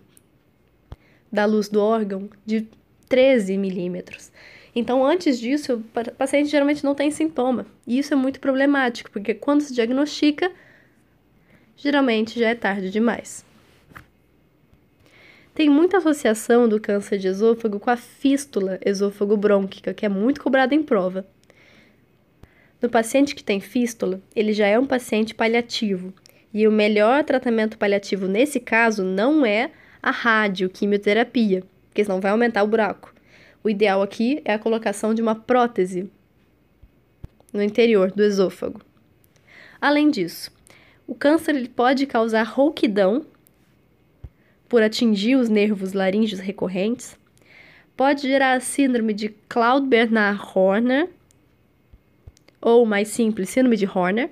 da 1.30 1.44
luz 1.44 1.68
do 1.68 1.78
órgão 1.78 2.30
de 2.46 2.66
13 3.06 3.58
milímetros. 3.58 4.32
Então, 4.74 5.04
antes 5.04 5.38
disso, 5.38 5.74
o 5.74 6.12
paciente 6.12 6.48
geralmente 6.48 6.82
não 6.82 6.94
tem 6.94 7.10
sintoma. 7.10 7.66
E 7.86 7.98
isso 7.98 8.14
é 8.14 8.16
muito 8.16 8.40
problemático, 8.40 9.10
porque 9.10 9.34
quando 9.34 9.60
se 9.60 9.74
diagnostica, 9.74 10.50
geralmente 11.76 12.40
já 12.40 12.48
é 12.48 12.54
tarde 12.54 12.88
demais. 12.88 13.44
Tem 15.54 15.70
muita 15.70 15.98
associação 15.98 16.68
do 16.68 16.80
câncer 16.80 17.16
de 17.16 17.28
esôfago 17.28 17.78
com 17.78 17.88
a 17.88 17.96
fístula 17.96 18.80
esôfago-brônquica, 18.84 19.94
que 19.94 20.04
é 20.04 20.08
muito 20.08 20.42
cobrada 20.42 20.74
em 20.74 20.82
prova. 20.82 21.24
No 22.82 22.90
paciente 22.90 23.36
que 23.36 23.44
tem 23.44 23.60
fístula, 23.60 24.20
ele 24.34 24.52
já 24.52 24.66
é 24.66 24.76
um 24.76 24.84
paciente 24.84 25.32
paliativo. 25.32 26.12
E 26.52 26.66
o 26.66 26.72
melhor 26.72 27.22
tratamento 27.22 27.78
paliativo 27.78 28.26
nesse 28.26 28.58
caso 28.58 29.04
não 29.04 29.46
é 29.46 29.70
a 30.02 30.10
radioquimioterapia, 30.10 31.62
porque 31.88 32.02
senão 32.04 32.20
vai 32.20 32.32
aumentar 32.32 32.64
o 32.64 32.68
buraco. 32.68 33.14
O 33.62 33.70
ideal 33.70 34.02
aqui 34.02 34.42
é 34.44 34.54
a 34.54 34.58
colocação 34.58 35.14
de 35.14 35.22
uma 35.22 35.36
prótese 35.36 36.10
no 37.52 37.62
interior 37.62 38.10
do 38.10 38.24
esôfago. 38.24 38.80
Além 39.80 40.10
disso, 40.10 40.50
o 41.06 41.14
câncer 41.14 41.54
ele 41.54 41.68
pode 41.68 42.06
causar 42.06 42.42
rouquidão 42.42 43.24
por 44.68 44.82
atingir 44.82 45.36
os 45.36 45.48
nervos 45.48 45.92
laríngeos 45.92 46.40
recorrentes. 46.40 47.16
Pode 47.96 48.22
gerar 48.22 48.54
a 48.54 48.60
síndrome 48.60 49.14
de 49.14 49.28
Claude-Bernard-Horner, 49.48 51.08
ou 52.60 52.84
mais 52.84 53.08
simples, 53.08 53.50
síndrome 53.50 53.76
de 53.76 53.86
Horner, 53.86 54.30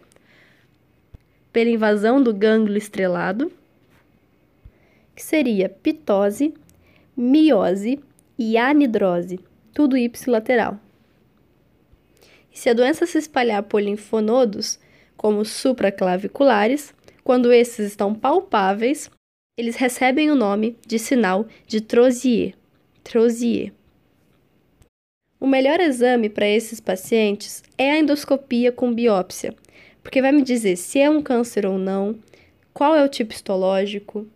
pela 1.52 1.70
invasão 1.70 2.22
do 2.22 2.32
gânglio 2.32 2.78
estrelado, 2.78 3.52
que 5.14 5.22
seria 5.22 5.68
pitose, 5.68 6.54
miose 7.16 8.00
e 8.38 8.56
anidrose, 8.56 9.38
tudo 9.72 9.96
ipsilateral. 9.96 10.80
E 12.52 12.58
se 12.58 12.68
a 12.68 12.74
doença 12.74 13.06
se 13.06 13.18
espalhar 13.18 13.62
por 13.62 13.82
linfonodos, 13.82 14.78
como 15.16 15.44
supraclaviculares, 15.44 16.94
quando 17.22 17.52
esses 17.52 17.86
estão 17.86 18.14
palpáveis, 18.14 19.10
eles 19.56 19.76
recebem 19.76 20.30
o 20.30 20.34
nome 20.34 20.78
de 20.86 20.98
sinal 20.98 21.46
de 21.66 21.80
Trozier. 21.80 22.54
Trozier. 23.04 23.72
O 25.38 25.46
melhor 25.46 25.78
exame 25.80 26.30
para 26.30 26.48
esses 26.48 26.80
pacientes 26.80 27.62
é 27.76 27.90
a 27.90 27.98
endoscopia 27.98 28.72
com 28.72 28.94
biópsia, 28.94 29.54
porque 30.02 30.22
vai 30.22 30.32
me 30.32 30.42
dizer 30.42 30.76
se 30.76 31.00
é 31.00 31.10
um 31.10 31.20
câncer 31.20 31.66
ou 31.66 31.76
não, 31.76 32.18
qual 32.72 32.96
é 32.96 33.04
o 33.04 33.08
tipo 33.08 33.34
histológico. 33.34 34.26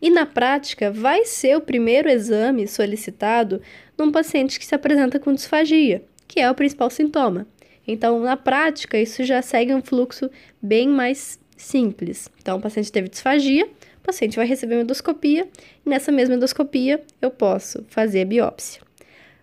E 0.00 0.08
na 0.08 0.24
prática, 0.24 0.90
vai 0.90 1.26
ser 1.26 1.56
o 1.56 1.60
primeiro 1.60 2.08
exame 2.08 2.66
solicitado 2.66 3.60
num 3.98 4.10
paciente 4.10 4.58
que 4.58 4.64
se 4.64 4.74
apresenta 4.74 5.20
com 5.20 5.34
disfagia, 5.34 6.02
que 6.26 6.40
é 6.40 6.50
o 6.50 6.54
principal 6.54 6.88
sintoma. 6.88 7.46
Então, 7.86 8.18
na 8.20 8.36
prática, 8.36 8.96
isso 8.96 9.24
já 9.24 9.42
segue 9.42 9.74
um 9.74 9.82
fluxo 9.82 10.30
bem 10.62 10.88
mais 10.88 11.38
simples. 11.54 12.30
Então, 12.40 12.56
o 12.56 12.60
paciente 12.62 12.90
teve 12.90 13.08
disfagia, 13.08 13.68
o 14.00 14.02
paciente 14.02 14.36
vai 14.36 14.46
receber 14.46 14.76
uma 14.76 14.82
endoscopia, 14.82 15.48
e 15.84 15.88
nessa 15.88 16.10
mesma 16.10 16.34
endoscopia 16.34 17.02
eu 17.20 17.30
posso 17.30 17.84
fazer 17.88 18.22
a 18.22 18.24
biópsia. 18.24 18.82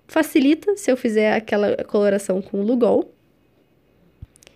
Facilita 0.08 0.76
se 0.76 0.92
eu 0.92 0.98
fizer 0.98 1.34
aquela 1.34 1.84
coloração 1.84 2.42
com 2.42 2.62
Lugol. 2.62 3.14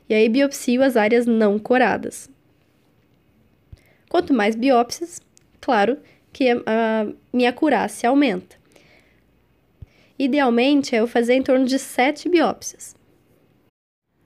E 0.09 0.13
aí 0.13 0.27
biopsio 0.27 0.83
as 0.83 0.97
áreas 0.97 1.25
não 1.25 1.59
coradas. 1.59 2.29
Quanto 4.09 4.33
mais 4.33 4.55
biópsias, 4.55 5.21
claro 5.59 5.97
que 6.33 6.49
a 6.49 7.07
minha 7.31 7.49
acurácia 7.49 8.09
aumenta. 8.09 8.55
Idealmente, 10.17 10.95
é 10.95 10.99
eu 10.99 11.07
fazer 11.07 11.33
em 11.33 11.41
torno 11.41 11.65
de 11.65 11.79
7 11.79 12.29
biópsias. 12.29 12.95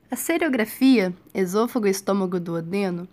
A 0.10 0.16
seriografia, 0.16 1.14
esôfago 1.34 1.88
e 1.88 1.92
estômago 1.92 2.40
do 2.40 2.56
adeno, 2.56 3.08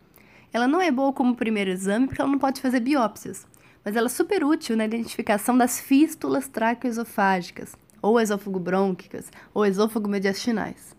ela 0.53 0.69
não 0.69 0.81
é 0.81 0.91
boa 0.91 1.13
como 1.13 1.35
primeiro 1.35 1.71
exame 1.71 2.07
porque 2.07 2.21
ela 2.21 2.31
não 2.31 2.39
pode 2.39 2.61
fazer 2.61 2.81
biópsias, 2.81 3.47
mas 3.85 3.97
ela 3.97 4.07
é 4.07 4.11
super 4.11 4.45
útil 4.45 4.77
na 4.77 4.85
identificação 4.85 5.57
das 5.57 5.81
fístulas 5.81 6.47
traqueoesofágicas, 6.47 7.75
ou 8.03 8.21
esôfago 8.21 8.59
brônquicas, 8.59 9.31
ou 9.55 9.65
esôfago 9.65 10.09
mediastinais. 10.09 10.95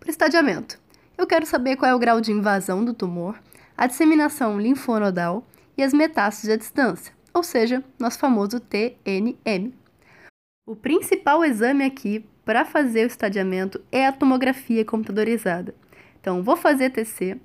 Por 0.00 0.08
estadiamento, 0.08 0.80
eu 1.16 1.26
quero 1.26 1.46
saber 1.46 1.76
qual 1.76 1.90
é 1.90 1.94
o 1.94 1.98
grau 1.98 2.20
de 2.20 2.32
invasão 2.32 2.84
do 2.84 2.92
tumor, 2.92 3.38
a 3.76 3.86
disseminação 3.86 4.60
linfonodal 4.60 5.46
e 5.76 5.82
as 5.82 5.92
metástases 5.92 6.50
à 6.50 6.56
distância, 6.56 7.14
ou 7.32 7.42
seja, 7.42 7.82
nosso 7.98 8.18
famoso 8.18 8.58
TNM. 8.58 9.72
O 10.66 10.74
principal 10.74 11.44
exame 11.44 11.84
aqui 11.84 12.26
para 12.44 12.64
fazer 12.64 13.04
o 13.04 13.06
estadiamento 13.06 13.80
é 13.92 14.06
a 14.06 14.12
tomografia 14.12 14.84
computadorizada. 14.84 15.74
Então, 16.20 16.42
vou 16.42 16.56
fazer 16.56 16.90
TC 16.90 17.40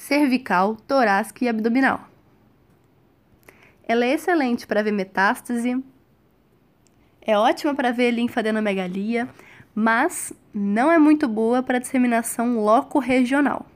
cervical, 0.00 0.76
torácica 0.88 1.44
e 1.44 1.48
abdominal. 1.48 2.08
Ela 3.86 4.06
é 4.06 4.14
excelente 4.14 4.66
para 4.66 4.82
ver 4.82 4.92
metástase, 4.92 5.82
é 7.20 7.36
ótima 7.36 7.74
para 7.74 7.92
ver 7.92 8.10
linfadenomegalia, 8.10 9.28
mas 9.74 10.32
não 10.54 10.90
é 10.90 10.98
muito 10.98 11.28
boa 11.28 11.62
para 11.62 11.78
disseminação 11.78 12.58
loco-regional. 12.60 13.66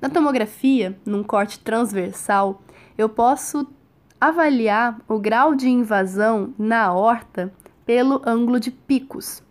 Na 0.00 0.10
tomografia, 0.10 0.98
num 1.06 1.22
corte 1.22 1.58
transversal, 1.60 2.62
eu 2.98 3.08
posso 3.08 3.66
avaliar 4.20 5.00
o 5.08 5.18
grau 5.18 5.54
de 5.54 5.68
invasão 5.68 6.54
na 6.58 6.82
aorta 6.82 7.52
pelo 7.86 8.20
ângulo 8.26 8.60
de 8.60 8.70
picos. 8.70 9.42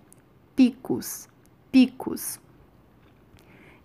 Picos, 0.55 1.27
picos. 1.71 2.39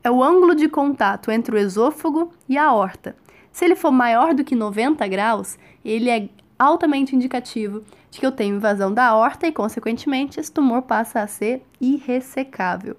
É 0.04 0.10
o 0.10 0.22
ângulo 0.22 0.54
de 0.54 0.68
contato 0.68 1.30
entre 1.30 1.56
o 1.56 1.58
esôfago 1.58 2.30
e 2.46 2.58
a 2.58 2.66
aorta. 2.66 3.16
Se 3.50 3.64
ele 3.64 3.74
for 3.74 3.90
maior 3.90 4.34
do 4.34 4.44
que 4.44 4.54
90 4.54 5.08
graus, 5.08 5.58
ele 5.82 6.10
é 6.10 6.28
altamente 6.58 7.16
indicativo 7.16 7.82
de 8.10 8.20
que 8.20 8.26
eu 8.26 8.30
tenho 8.30 8.56
invasão 8.56 8.92
da 8.92 9.06
aorta 9.06 9.46
e, 9.46 9.52
consequentemente, 9.52 10.38
esse 10.38 10.52
tumor 10.52 10.82
passa 10.82 11.20
a 11.20 11.26
ser 11.26 11.64
irressecável. 11.80 12.98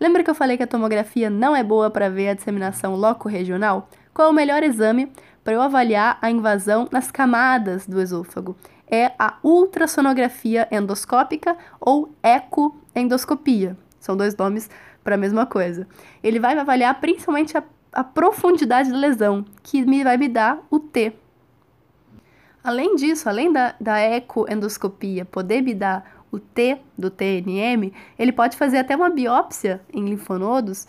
Lembra 0.00 0.24
que 0.24 0.30
eu 0.30 0.34
falei 0.34 0.56
que 0.56 0.62
a 0.62 0.66
tomografia 0.66 1.28
não 1.28 1.54
é 1.54 1.62
boa 1.62 1.90
para 1.90 2.08
ver 2.08 2.30
a 2.30 2.34
disseminação 2.34 2.94
loco-regional? 2.94 3.90
Qual 4.14 4.28
é 4.28 4.30
o 4.30 4.34
melhor 4.34 4.62
exame 4.62 5.12
para 5.44 5.52
eu 5.52 5.60
avaliar 5.60 6.16
a 6.22 6.30
invasão 6.30 6.88
nas 6.90 7.10
camadas 7.10 7.86
do 7.86 8.00
esôfago? 8.00 8.56
É 8.90 9.12
a 9.18 9.36
ultrassonografia 9.42 10.66
endoscópica 10.70 11.54
ou 11.78 12.14
ecoendoscopia. 12.22 13.76
São 14.00 14.16
dois 14.16 14.36
nomes 14.36 14.68
para 15.04 15.14
a 15.14 15.18
mesma 15.18 15.46
coisa. 15.46 15.86
Ele 16.22 16.40
vai 16.40 16.58
avaliar 16.58 16.98
principalmente 17.00 17.56
a, 17.56 17.62
a 17.92 18.02
profundidade 18.02 18.90
da 18.90 18.96
lesão, 18.96 19.44
que 19.62 19.84
me, 19.84 20.02
vai 20.02 20.16
me 20.16 20.28
dar 20.28 20.58
o 20.70 20.80
T, 20.80 21.12
Além 22.64 22.96
disso, 22.96 23.28
além 23.28 23.52
da, 23.52 23.74
da 23.78 24.00
ecoendoscopia 24.00 25.26
poder 25.26 25.60
me 25.60 25.74
dar 25.74 26.24
o 26.32 26.38
T 26.38 26.80
do 26.96 27.10
TNM, 27.10 27.92
ele 28.18 28.32
pode 28.32 28.56
fazer 28.56 28.78
até 28.78 28.96
uma 28.96 29.10
biópsia 29.10 29.82
em 29.92 30.02
linfonodos 30.02 30.88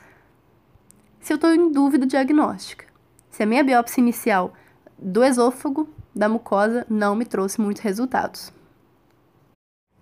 se 1.20 1.34
eu 1.34 1.36
estou 1.36 1.54
em 1.54 1.70
dúvida 1.70 2.06
diagnóstica. 2.06 2.86
Se 3.30 3.44
a 3.44 3.46
minha 3.46 3.62
biópsia 3.62 4.00
inicial 4.00 4.54
do 4.98 5.22
esôfago, 5.22 5.90
da 6.16 6.30
mucosa, 6.30 6.86
não 6.90 7.14
me 7.14 7.26
trouxe 7.26 7.60
muitos 7.60 7.84
resultados. 7.84 8.54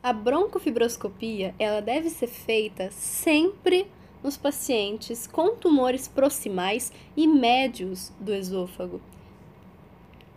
A 0.04 0.14
broncofibroscopia 0.14 1.56
ela 1.58 1.82
deve 1.82 2.12
ser 2.12 2.28
feita 2.28 2.92
sempre 2.92 3.90
nos 4.24 4.38
pacientes 4.38 5.28
com 5.28 5.56
tumores 5.56 6.08
proximais 6.08 6.92
e 7.16 7.28
médios 7.28 8.12
do 8.20 8.34
esôfago, 8.34 9.02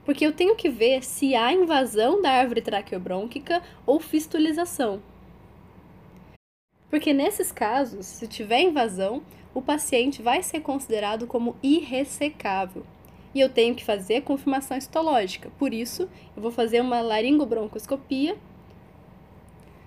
porque 0.06 0.24
eu 0.24 0.32
tenho 0.32 0.54
que 0.54 0.68
ver 0.68 1.04
se 1.04 1.34
há 1.34 1.52
invasão 1.52 2.22
da 2.22 2.30
árvore 2.30 2.62
traqueobrônquica 2.62 3.60
ou 3.84 3.98
fistulização. 3.98 5.02
Porque 6.88 7.12
nesses 7.12 7.50
casos, 7.50 8.06
se 8.06 8.28
tiver 8.28 8.62
invasão, 8.62 9.20
o 9.52 9.60
paciente 9.60 10.22
vai 10.22 10.44
ser 10.44 10.60
considerado 10.60 11.26
como 11.26 11.56
irressecável. 11.60 12.86
E 13.34 13.40
eu 13.40 13.48
tenho 13.48 13.74
que 13.74 13.84
fazer 13.84 14.22
confirmação 14.22 14.76
histológica. 14.78 15.50
Por 15.58 15.74
isso, 15.74 16.08
eu 16.36 16.40
vou 16.40 16.52
fazer 16.52 16.80
uma 16.80 17.00
laringobroncoscopia 17.00 18.38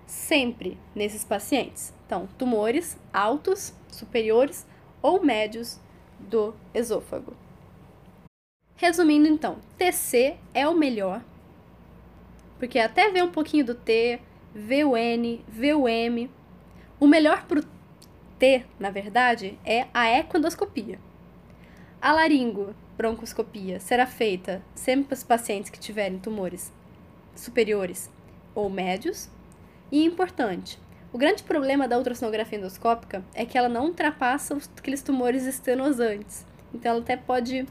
sempre 0.05 0.77
nesses 0.93 1.23
pacientes. 1.23 1.93
Então, 2.09 2.27
tumores 2.39 2.97
altos, 3.13 3.71
superiores 3.87 4.65
ou 4.99 5.23
médios 5.23 5.79
do 6.19 6.55
esôfago. 6.73 7.37
Resumindo 8.75 9.27
então, 9.27 9.59
TC 9.77 10.35
é 10.51 10.67
o 10.67 10.73
melhor, 10.73 11.23
porque 12.57 12.79
até 12.79 13.11
ver 13.11 13.23
um 13.23 13.29
pouquinho 13.29 13.63
do 13.63 13.75
T, 13.75 14.19
ver 14.55 14.85
o 14.85 14.97
N, 14.97 15.45
ver 15.47 15.75
o 15.75 15.87
M. 15.87 16.31
O 16.99 17.05
melhor 17.05 17.45
para 17.45 17.59
o 17.59 17.63
T, 18.39 18.65
na 18.79 18.89
verdade, 18.89 19.59
é 19.63 19.85
a 19.93 20.09
ecoendoscopia. 20.09 20.99
A 22.01 22.11
laringo 22.11 22.73
broncoscopia 22.97 23.79
será 23.79 24.07
feita 24.07 24.63
sempre 24.73 25.09
para 25.09 25.13
os 25.13 25.23
pacientes 25.23 25.69
que 25.69 25.79
tiverem 25.79 26.17
tumores 26.17 26.73
superiores 27.35 28.09
ou 28.55 28.67
médios. 28.67 29.29
E 29.91 30.03
importante, 30.03 30.79
o 31.11 31.17
grande 31.17 31.41
problema 31.43 31.87
da 31.87 31.97
ultrassonografia 31.97 32.57
endoscópica 32.57 33.23
é 33.33 33.45
que 33.45 33.57
ela 33.57 33.67
não 33.67 33.85
ultrapassa 33.85 34.57
aqueles 34.77 35.01
tumores 35.01 35.45
estenosantes. 35.45 36.45
Então 36.73 36.91
ela 36.91 37.01
até 37.01 37.17
pode 37.17 37.65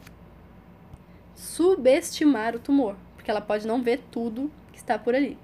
subestimar 1.35 2.55
o 2.55 2.59
tumor, 2.59 2.95
porque 3.15 3.31
ela 3.31 3.39
pode 3.39 3.65
não 3.65 3.81
ver 3.81 4.01
tudo 4.11 4.51
que 4.73 4.77
está 4.77 4.99
por 4.99 5.15
ali. 5.15 5.37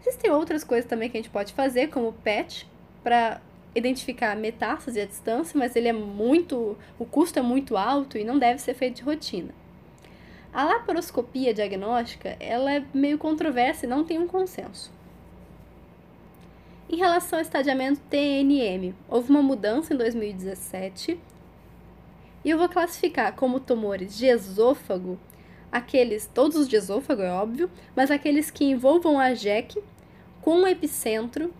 Existem 0.00 0.30
outras 0.30 0.64
coisas 0.64 0.88
também 0.88 1.10
que 1.10 1.18
a 1.18 1.20
gente 1.20 1.30
pode 1.30 1.52
fazer, 1.52 1.88
como 1.88 2.08
o 2.08 2.12
PET, 2.12 2.66
para 3.02 3.40
identificar 3.74 4.34
metástase 4.34 4.98
à 4.98 5.04
distância, 5.04 5.58
mas 5.58 5.76
ele 5.76 5.88
é 5.88 5.92
muito, 5.92 6.76
o 6.98 7.04
custo 7.04 7.38
é 7.38 7.42
muito 7.42 7.76
alto 7.76 8.16
e 8.16 8.24
não 8.24 8.38
deve 8.38 8.60
ser 8.60 8.72
feito 8.72 8.96
de 8.96 9.02
rotina. 9.02 9.52
A 10.52 10.64
laparoscopia 10.64 11.52
diagnóstica, 11.52 12.34
ela 12.40 12.72
é 12.72 12.82
meio 12.94 13.18
controversa 13.18 13.84
e 13.84 13.88
não 13.88 14.04
tem 14.04 14.18
um 14.18 14.26
consenso. 14.26 14.90
Em 16.88 16.96
relação 16.96 17.38
ao 17.38 17.42
estadiamento 17.42 18.00
TNM, 18.08 18.94
houve 19.08 19.30
uma 19.30 19.42
mudança 19.42 19.92
em 19.92 19.96
2017 19.96 21.18
E 22.44 22.50
eu 22.50 22.56
vou 22.56 22.68
classificar 22.68 23.34
como 23.34 23.58
tumores 23.58 24.16
de 24.16 24.26
esôfago 24.26 25.18
aqueles, 25.70 26.30
todos 26.32 26.56
os 26.56 26.68
de 26.68 26.76
esôfago, 26.76 27.22
é 27.22 27.30
óbvio, 27.30 27.70
mas 27.94 28.10
aqueles 28.10 28.50
que 28.50 28.64
envolvam 28.64 29.18
a 29.18 29.34
JEC 29.34 29.82
com 30.40 30.60
um 30.60 30.66
epicentro 30.66 31.52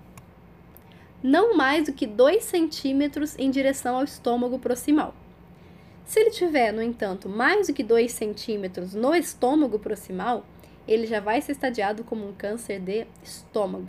não 1.23 1.56
mais 1.56 1.87
do 1.87 1.92
que 1.92 2.06
2 2.06 2.45
centímetros 2.45 3.37
em 3.37 3.50
direção 3.50 3.97
ao 3.97 4.04
estômago 4.04 4.59
proximal. 4.59 5.14
Se 6.04 6.21
ele 6.21 6.30
tiver, 6.30 6.73
no 6.73 6.80
entanto, 6.80 7.28
mais 7.28 7.66
do 7.66 7.75
que 7.75 7.83
2 7.83 8.12
centímetros 8.12 8.95
no 8.95 9.12
estômago 9.12 9.78
proximal, 9.78 10.47
ele 10.87 11.04
já 11.04 11.18
vai 11.18 11.42
ser 11.42 11.52
estadiado 11.52 12.04
como 12.04 12.28
um 12.28 12.33
câncer 12.33 12.78
de 12.78 13.06
estômago. 13.25 13.88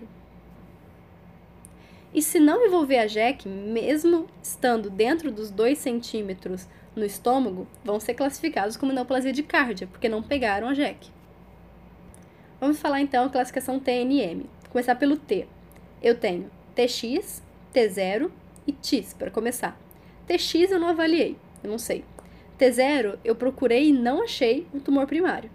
E 2.14 2.22
se 2.22 2.40
não 2.40 2.66
envolver 2.66 3.00
a 3.00 3.08
JEC, 3.08 3.48
mesmo 3.48 4.28
estando 4.42 4.90
dentro 4.90 5.32
dos 5.32 5.52
2 5.52 5.78
centímetros 5.78 6.68
no 6.96 7.06
estômago, 7.06 7.68
vão 7.84 8.00
ser 8.00 8.14
classificados 8.14 8.78
como 8.78 8.94
neoplasia 8.94 9.32
de 9.32 9.44
cárdia, 9.44 9.88
porque 9.88 10.10
não 10.10 10.24
pegaram 10.24 10.68
a 10.68 10.74
JEC. 10.74 11.10
Vamos 12.60 12.80
falar 12.80 13.02
então 13.02 13.26
a 13.26 13.30
classificação 13.30 13.80
TNM. 13.80 14.46
Começar 14.70 14.96
pelo 14.96 15.16
T. 15.16 15.48
Eu 16.02 16.18
tenho 16.18 16.50
TX, 16.74 17.44
T0 17.74 18.32
e 18.66 18.72
TIS, 18.72 19.14
para 19.14 19.30
começar. 19.30 19.80
TX 20.26 20.72
eu 20.72 20.80
não 20.80 20.90
avaliei, 20.90 21.38
eu 21.64 21.70
não 21.70 21.78
sei. 21.78 22.04
T0 22.58 23.20
eu 23.24 23.36
procurei 23.36 23.90
e 23.90 23.94
não 23.94 24.24
achei 24.24 24.66
um 24.74 24.80
tumor 24.80 25.06
primário. 25.06 25.52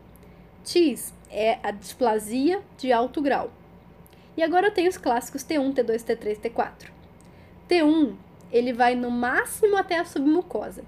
TIS 0.63 1.13
é 1.29 1.59
a 1.63 1.73
displasia 1.73 2.63
de 2.79 2.93
alto 2.93 3.21
grau. 3.21 3.51
E 4.37 4.43
agora 4.43 4.69
eu 4.69 4.75
tenho 4.75 4.89
os 4.89 4.97
clássicos 4.97 5.45
T1, 5.45 5.75
T2, 5.75 6.05
T3, 6.05 6.41
T4. 6.41 6.91
T1, 7.69 8.15
ele 8.51 8.73
vai 8.73 8.95
no 8.95 9.11
máximo 9.11 9.77
até 9.77 9.99
a 9.99 10.05
submucosa. 10.05 10.85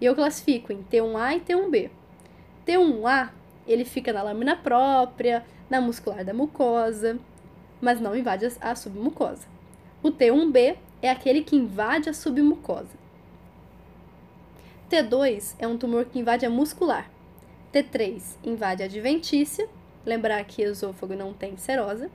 E 0.00 0.04
eu 0.04 0.14
classifico 0.14 0.72
em 0.72 0.82
T1A 0.82 1.36
e 1.36 1.40
T1B. 1.40 1.90
T1A, 2.66 3.30
ele 3.66 3.84
fica 3.84 4.12
na 4.12 4.22
lâmina 4.22 4.56
própria, 4.56 5.44
na 5.68 5.80
muscular 5.80 6.24
da 6.24 6.34
mucosa, 6.34 7.18
mas 7.80 8.00
não 8.00 8.16
invade 8.16 8.46
a 8.60 8.74
submucosa. 8.74 9.46
O 10.02 10.10
T1B 10.10 10.76
é 11.02 11.10
aquele 11.10 11.42
que 11.42 11.56
invade 11.56 12.08
a 12.08 12.12
submucosa. 12.12 12.98
T2 14.90 15.54
é 15.58 15.68
um 15.68 15.78
tumor 15.78 16.04
que 16.04 16.18
invade 16.18 16.44
a 16.44 16.50
muscular. 16.50 17.08
T3 17.72 18.20
invade 18.42 18.82
a 18.82 18.86
adventícia, 18.86 19.68
lembrar 20.04 20.42
que 20.44 20.62
esôfago 20.62 21.14
não 21.14 21.32
tem 21.32 21.56
serosa. 21.56 22.10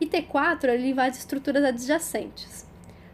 E 0.00 0.06
T4 0.06 0.68
ele 0.68 0.90
invade 0.90 1.16
estruturas 1.16 1.64
adjacentes. 1.64 2.66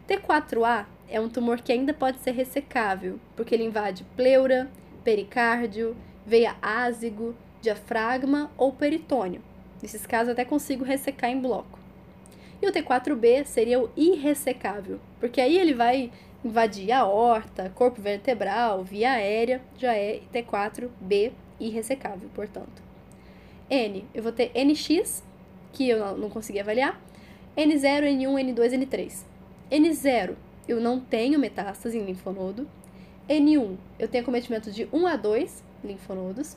T4A 0.07 0.85
é 1.07 1.19
um 1.19 1.29
tumor 1.29 1.61
que 1.61 1.71
ainda 1.71 1.93
pode 1.93 2.17
ser 2.19 2.31
ressecável, 2.31 3.19
porque 3.35 3.55
ele 3.55 3.63
invade 3.63 4.03
pleura, 4.15 4.69
pericárdio, 5.03 5.95
veia 6.25 6.55
ázigo, 6.61 7.35
diafragma 7.61 8.51
ou 8.57 8.73
peritônio. 8.73 9.41
Nesses 9.81 10.05
casos, 10.05 10.33
até 10.33 10.43
consigo 10.43 10.83
ressecar 10.83 11.29
em 11.29 11.39
bloco. 11.39 11.79
E 12.61 12.67
o 12.67 12.71
T4B 12.71 13.45
seria 13.45 13.79
o 13.79 13.89
irressecável, 13.95 14.99
porque 15.19 15.41
aí 15.41 15.57
ele 15.57 15.73
vai 15.73 16.11
invadir 16.43 16.91
a 16.91 17.05
horta, 17.05 17.69
corpo 17.75 18.01
vertebral, 18.01 18.83
via 18.83 19.11
aérea, 19.11 19.61
já 19.77 19.93
é 19.93 20.21
T4B 20.33 21.31
irressecável, 21.59 22.29
portanto. 22.33 22.81
N, 23.69 24.05
eu 24.13 24.21
vou 24.21 24.31
ter 24.31 24.51
NX, 24.55 25.23
que 25.73 25.89
eu 25.89 26.17
não 26.17 26.29
consegui 26.29 26.59
avaliar, 26.59 27.01
N0, 27.57 28.03
N1, 28.03 28.55
N2, 28.55 28.87
N3. 28.87 29.25
N0, 29.69 30.35
eu 30.67 30.79
não 30.79 30.99
tenho 30.99 31.39
metástase 31.39 31.97
em 31.97 32.05
linfonodo. 32.05 32.67
N1, 33.27 33.75
eu 33.99 34.07
tenho 34.07 34.23
acometimento 34.23 34.71
de 34.71 34.87
1 34.93 35.07
a 35.07 35.15
2 35.15 35.63
linfonodos. 35.83 36.55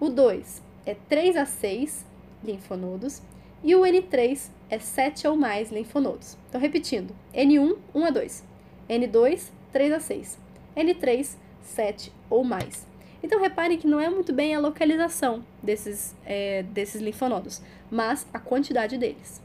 O 0.00 0.08
2 0.08 0.62
é 0.84 0.94
3 1.08 1.36
a 1.36 1.46
6 1.46 2.04
linfonodos. 2.42 3.22
E 3.62 3.74
o 3.74 3.82
N3 3.82 4.50
é 4.70 4.78
7 4.78 5.26
ou 5.28 5.36
mais 5.36 5.70
linfonodos. 5.70 6.36
Então, 6.48 6.60
repetindo: 6.60 7.14
N1, 7.34 7.76
1 7.94 8.04
a 8.04 8.10
2. 8.10 8.44
N2, 8.88 9.50
3 9.72 9.92
a 9.92 10.00
6. 10.00 10.38
N3, 10.76 11.36
7 11.62 12.12
ou 12.30 12.44
mais. 12.44 12.86
Então, 13.22 13.40
reparem 13.40 13.78
que 13.78 13.86
não 13.86 14.00
é 14.00 14.08
muito 14.08 14.32
bem 14.32 14.54
a 14.54 14.60
localização 14.60 15.44
desses, 15.62 16.14
é, 16.24 16.62
desses 16.62 17.00
linfonodos, 17.00 17.62
mas 17.90 18.26
a 18.32 18.38
quantidade 18.38 18.98
deles. 18.98 19.40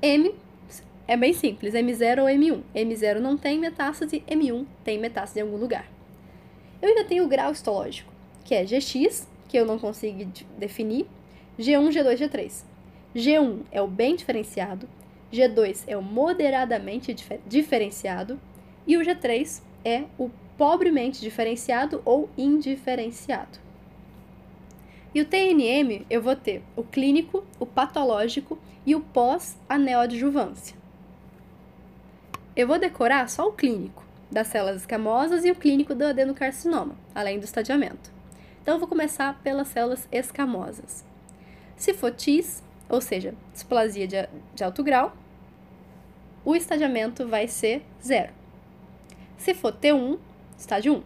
M 0.00 0.34
é 1.06 1.16
bem 1.16 1.32
simples, 1.32 1.74
M0 1.74 2.22
ou 2.22 2.28
M1. 2.28 2.62
M0 2.74 3.18
não 3.18 3.36
tem 3.36 3.58
metástase, 3.58 4.22
M1 4.28 4.66
tem 4.82 4.98
metástase 4.98 5.40
em 5.40 5.42
algum 5.42 5.56
lugar. 5.56 5.86
Eu 6.80 6.88
ainda 6.88 7.04
tenho 7.04 7.24
o 7.24 7.28
grau 7.28 7.52
histológico, 7.52 8.12
que 8.44 8.54
é 8.54 8.64
GX, 8.64 9.28
que 9.48 9.58
eu 9.58 9.66
não 9.66 9.78
consigo 9.78 10.30
definir, 10.58 11.06
G1, 11.58 11.88
G2, 11.88 12.16
G3. 12.18 12.64
G1 13.14 13.60
é 13.70 13.80
o 13.80 13.86
bem 13.86 14.16
diferenciado, 14.16 14.88
G2 15.32 15.84
é 15.86 15.96
o 15.96 16.02
moderadamente 16.02 17.12
dif 17.12 17.38
diferenciado 17.46 18.40
e 18.86 18.96
o 18.96 19.00
G3 19.00 19.62
é 19.84 20.04
o 20.18 20.30
pobremente 20.56 21.20
diferenciado 21.20 22.00
ou 22.04 22.28
indiferenciado. 22.36 23.58
E 25.14 25.20
o 25.20 25.24
TNM 25.24 26.04
eu 26.10 26.20
vou 26.20 26.34
ter 26.34 26.62
o 26.74 26.82
clínico, 26.82 27.44
o 27.58 27.66
patológico 27.66 28.58
e 28.84 28.94
o 28.94 29.00
pós-aneoadjuvância. 29.00 30.76
Eu 32.56 32.66
vou 32.66 32.78
decorar 32.78 33.28
só 33.28 33.48
o 33.48 33.52
clínico 33.52 34.04
das 34.30 34.48
células 34.48 34.80
escamosas 34.80 35.44
e 35.44 35.50
o 35.50 35.54
clínico 35.54 35.94
do 35.94 36.04
adenocarcinoma, 36.04 36.96
além 37.14 37.38
do 37.38 37.44
estadiamento. 37.44 38.12
Então, 38.60 38.74
eu 38.74 38.78
vou 38.78 38.88
começar 38.88 39.40
pelas 39.42 39.68
células 39.68 40.08
escamosas. 40.10 41.04
Se 41.76 41.92
for 41.92 42.10
TIS, 42.10 42.62
ou 42.88 43.00
seja, 43.00 43.34
displasia 43.52 44.06
de, 44.06 44.16
de 44.54 44.64
alto 44.64 44.82
grau, 44.82 45.14
o 46.44 46.56
estadiamento 46.56 47.26
vai 47.26 47.46
ser 47.46 47.84
zero. 48.02 48.32
Se 49.36 49.54
for 49.54 49.72
T1, 49.72 50.18
estágio 50.56 50.94
1. 50.96 51.02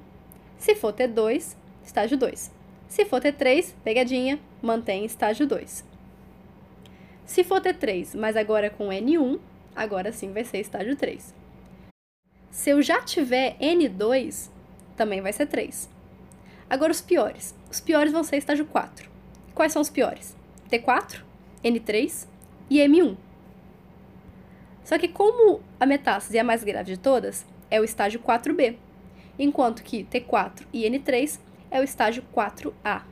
Se 0.59 0.75
for 0.75 0.93
T2, 0.93 1.57
estágio 1.85 2.17
2. 2.17 2.53
Se 2.89 3.05
for 3.05 3.21
T3, 3.21 3.75
pegadinha, 3.85 4.39
mantém 4.63 5.05
estágio 5.05 5.47
2. 5.47 5.85
Se 7.27 7.45
for 7.45 7.61
T3, 7.61 8.19
mas 8.19 8.37
agora 8.37 8.71
com 8.71 8.89
N1, 8.89 9.39
agora 9.77 10.11
sim 10.11 10.33
vai 10.33 10.45
ser 10.45 10.59
estágio 10.59 10.97
3. 10.97 11.35
Se 12.51 12.71
eu 12.71 12.81
já 12.81 13.03
tiver 13.03 13.57
N2, 13.59 14.51
também 14.97 15.21
vai 15.21 15.33
ser 15.33 15.47
3. 15.47 15.89
Agora 16.69 16.91
os 16.91 17.01
piores. 17.01 17.55
Os 17.71 17.81
piores 17.81 18.13
vão 18.13 18.25
ser 18.25 18.39
estágio 18.39 18.65
4. 18.65 19.09
Quais 19.55 19.73
são 19.73 19.83
os 19.83 19.91
piores? 19.91 20.35
T4, 20.71 21.23
N3 21.63 22.27
e 22.71 22.79
M1. 22.79 23.17
Só 24.83 24.99
que 24.99 25.09
como 25.09 25.61
a 25.79 25.85
metástase 25.85 26.39
é 26.39 26.41
a 26.41 26.45
mais 26.45 26.65
grave 26.65 26.93
de 26.93 26.99
todas, 26.99 27.45
é 27.71 27.79
o 27.79 27.85
estágio 27.85 28.21
4B, 28.21 28.77
enquanto 29.39 29.83
que 29.83 30.05
T4 30.05 30.67
e 30.73 30.83
N3 30.89 31.39
é 31.71 31.81
o 31.81 31.85
estágio 31.85 32.25
4A. 32.35 33.03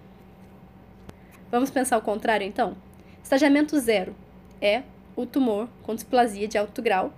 Vamos 1.50 1.70
pensar 1.70 1.96
o 1.96 2.02
contrário 2.02 2.46
então? 2.46 2.76
Estagiamento 3.22 3.78
0 3.78 4.14
é 4.60 4.82
o 5.14 5.24
tumor 5.24 5.68
com 5.82 5.94
displasia 5.94 6.48
de 6.48 6.58
alto 6.58 6.82
grau 6.82 7.12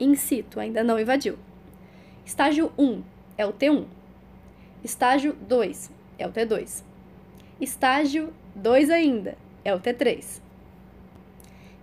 in 0.00 0.14
situ, 0.14 0.58
ainda 0.58 0.82
não 0.82 0.98
invadiu. 0.98 1.38
Estágio 2.24 2.72
1 2.78 3.02
é 3.36 3.46
o 3.46 3.52
T1. 3.52 3.84
Estágio 4.82 5.34
2 5.34 5.90
é 6.18 6.26
o 6.26 6.32
T2. 6.32 6.82
Estágio 7.60 8.32
2 8.54 8.88
ainda 8.88 9.36
é 9.64 9.74
o 9.74 9.80
T3. 9.80 10.40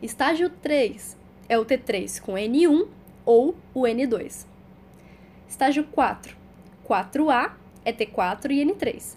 Estágio 0.01 0.49
3 0.49 1.17
é 1.47 1.59
o 1.59 1.65
T3 1.65 2.19
com 2.19 2.33
N1 2.33 2.87
ou 3.25 3.55
o 3.73 3.81
N2. 3.81 4.45
Estágio 5.47 5.85
4, 5.85 6.35
4A 6.87 7.51
é 7.85 7.93
T4 7.93 8.51
e 8.51 8.65
N3. 8.65 9.15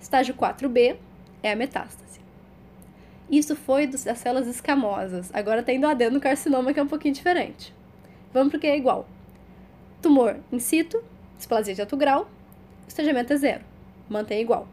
Estágio 0.00 0.34
4B 0.34 0.96
é 1.42 1.52
a 1.52 1.56
metástase. 1.56 2.20
Isso 3.30 3.56
foi 3.56 3.86
das 3.86 4.18
células 4.18 4.46
escamosas. 4.46 5.30
Agora 5.34 5.62
tem 5.62 5.80
do 5.80 5.86
adenocarcinoma 5.86 6.72
que 6.72 6.78
é 6.78 6.82
um 6.82 6.88
pouquinho 6.88 7.14
diferente. 7.14 7.74
Vamos 8.32 8.50
para 8.50 8.58
o 8.58 8.60
que 8.60 8.66
é 8.66 8.76
igual. 8.76 9.08
Tumor 10.00 10.36
in 10.52 10.58
situ, 10.58 11.02
displasia 11.36 11.74
de 11.74 11.80
alto 11.80 11.96
grau, 11.96 12.28
estadiamento 12.86 13.32
é 13.32 13.36
zero. 13.36 13.64
Mantém 14.08 14.40
igual. 14.40 14.68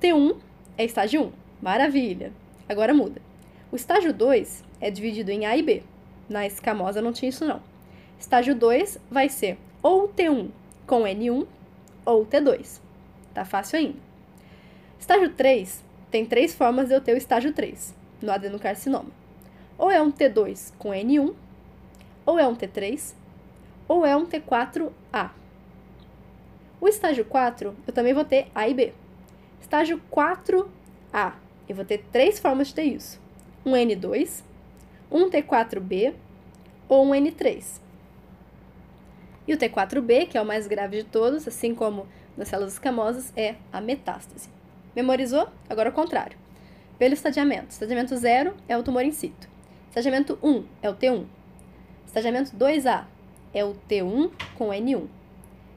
T1 0.00 0.36
é 0.78 0.84
estágio 0.84 1.24
1. 1.24 1.32
Maravilha. 1.60 2.32
Agora 2.68 2.94
muda. 2.94 3.20
O 3.72 3.76
estágio 3.76 4.12
2 4.12 4.64
é 4.80 4.90
dividido 4.90 5.30
em 5.30 5.46
A 5.46 5.56
e 5.56 5.62
B. 5.62 5.82
Na 6.28 6.46
escamosa 6.46 7.02
não 7.02 7.12
tinha 7.12 7.28
isso 7.28 7.44
não. 7.44 7.60
Estágio 8.18 8.54
2 8.54 8.98
vai 9.10 9.28
ser 9.28 9.58
ou 9.86 10.08
T1 10.08 10.48
com 10.84 11.02
N1 11.02 11.46
ou 12.04 12.26
T2. 12.26 12.80
Tá 13.32 13.44
fácil 13.44 13.78
ainda. 13.78 13.98
Estágio 14.98 15.32
3 15.32 15.84
tem 16.10 16.26
três 16.26 16.52
formas 16.52 16.88
de 16.88 16.94
eu 16.94 17.00
ter 17.00 17.14
o 17.14 17.16
estágio 17.16 17.52
3 17.52 17.94
no 18.20 18.32
adenocarcinoma. 18.32 19.10
Ou 19.78 19.88
é 19.88 20.02
um 20.02 20.10
T2 20.10 20.72
com 20.76 20.88
N1, 20.88 21.32
ou 22.24 22.36
é 22.36 22.48
um 22.48 22.56
T3, 22.56 23.14
ou 23.86 24.04
é 24.04 24.16
um 24.16 24.26
T4A. 24.26 25.30
O 26.80 26.88
estágio 26.88 27.24
4, 27.24 27.76
eu 27.86 27.92
também 27.92 28.12
vou 28.12 28.24
ter 28.24 28.48
A 28.52 28.68
e 28.68 28.74
B. 28.74 28.92
Estágio 29.60 30.02
4A, 30.10 31.34
eu 31.68 31.76
vou 31.76 31.84
ter 31.84 31.98
três 32.10 32.40
formas 32.40 32.68
de 32.68 32.74
ter 32.74 32.84
isso. 32.86 33.20
Um 33.64 33.70
N2, 33.70 34.42
um 35.12 35.30
T4B 35.30 36.12
ou 36.88 37.06
um 37.06 37.10
N3. 37.10 37.85
E 39.46 39.54
o 39.54 39.56
T4B, 39.56 40.28
que 40.28 40.36
é 40.36 40.42
o 40.42 40.44
mais 40.44 40.66
grave 40.66 40.98
de 40.98 41.04
todos, 41.04 41.46
assim 41.46 41.74
como 41.74 42.06
nas 42.36 42.48
células 42.48 42.72
escamosas, 42.72 43.32
é 43.36 43.56
a 43.72 43.80
metástase. 43.80 44.48
Memorizou? 44.94 45.48
Agora 45.68 45.90
o 45.90 45.92
contrário. 45.92 46.36
Pelo 46.98 47.14
estadiamento. 47.14 47.70
Estadiamento 47.70 48.16
0 48.16 48.54
é 48.68 48.76
o 48.76 48.82
tumor 48.82 49.04
in 49.04 49.12
situ. 49.12 49.48
Estadiamento 49.88 50.38
1 50.42 50.64
é 50.82 50.90
o 50.90 50.94
T1. 50.94 51.26
Estadiamento 52.06 52.56
2A 52.56 53.04
é 53.52 53.64
o 53.64 53.74
T1 53.88 54.30
com 54.56 54.68
N1. 54.68 55.06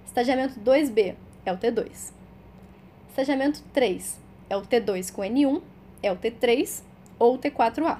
Estadiamento 0.06 0.60
2B 0.60 1.16
é 1.46 1.54
o 1.54 1.58
T2. 1.58 2.14
Estadiamento 3.10 3.62
3 3.74 4.20
é 4.50 4.58
o 4.58 4.62
T2 4.62 5.12
com 5.12 5.22
N1, 5.22 5.62
é 6.02 6.12
o 6.12 6.16
T3 6.16 6.84
ou 7.18 7.36
o 7.36 7.38
T4A. 7.38 8.00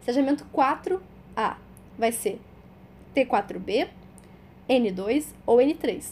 Estadiamento 0.00 0.46
4A 0.54 1.56
vai 1.98 2.12
ser 2.12 2.40
T4B, 3.14 3.88
N2 4.68 5.26
ou 5.46 5.58
N3. 5.58 6.04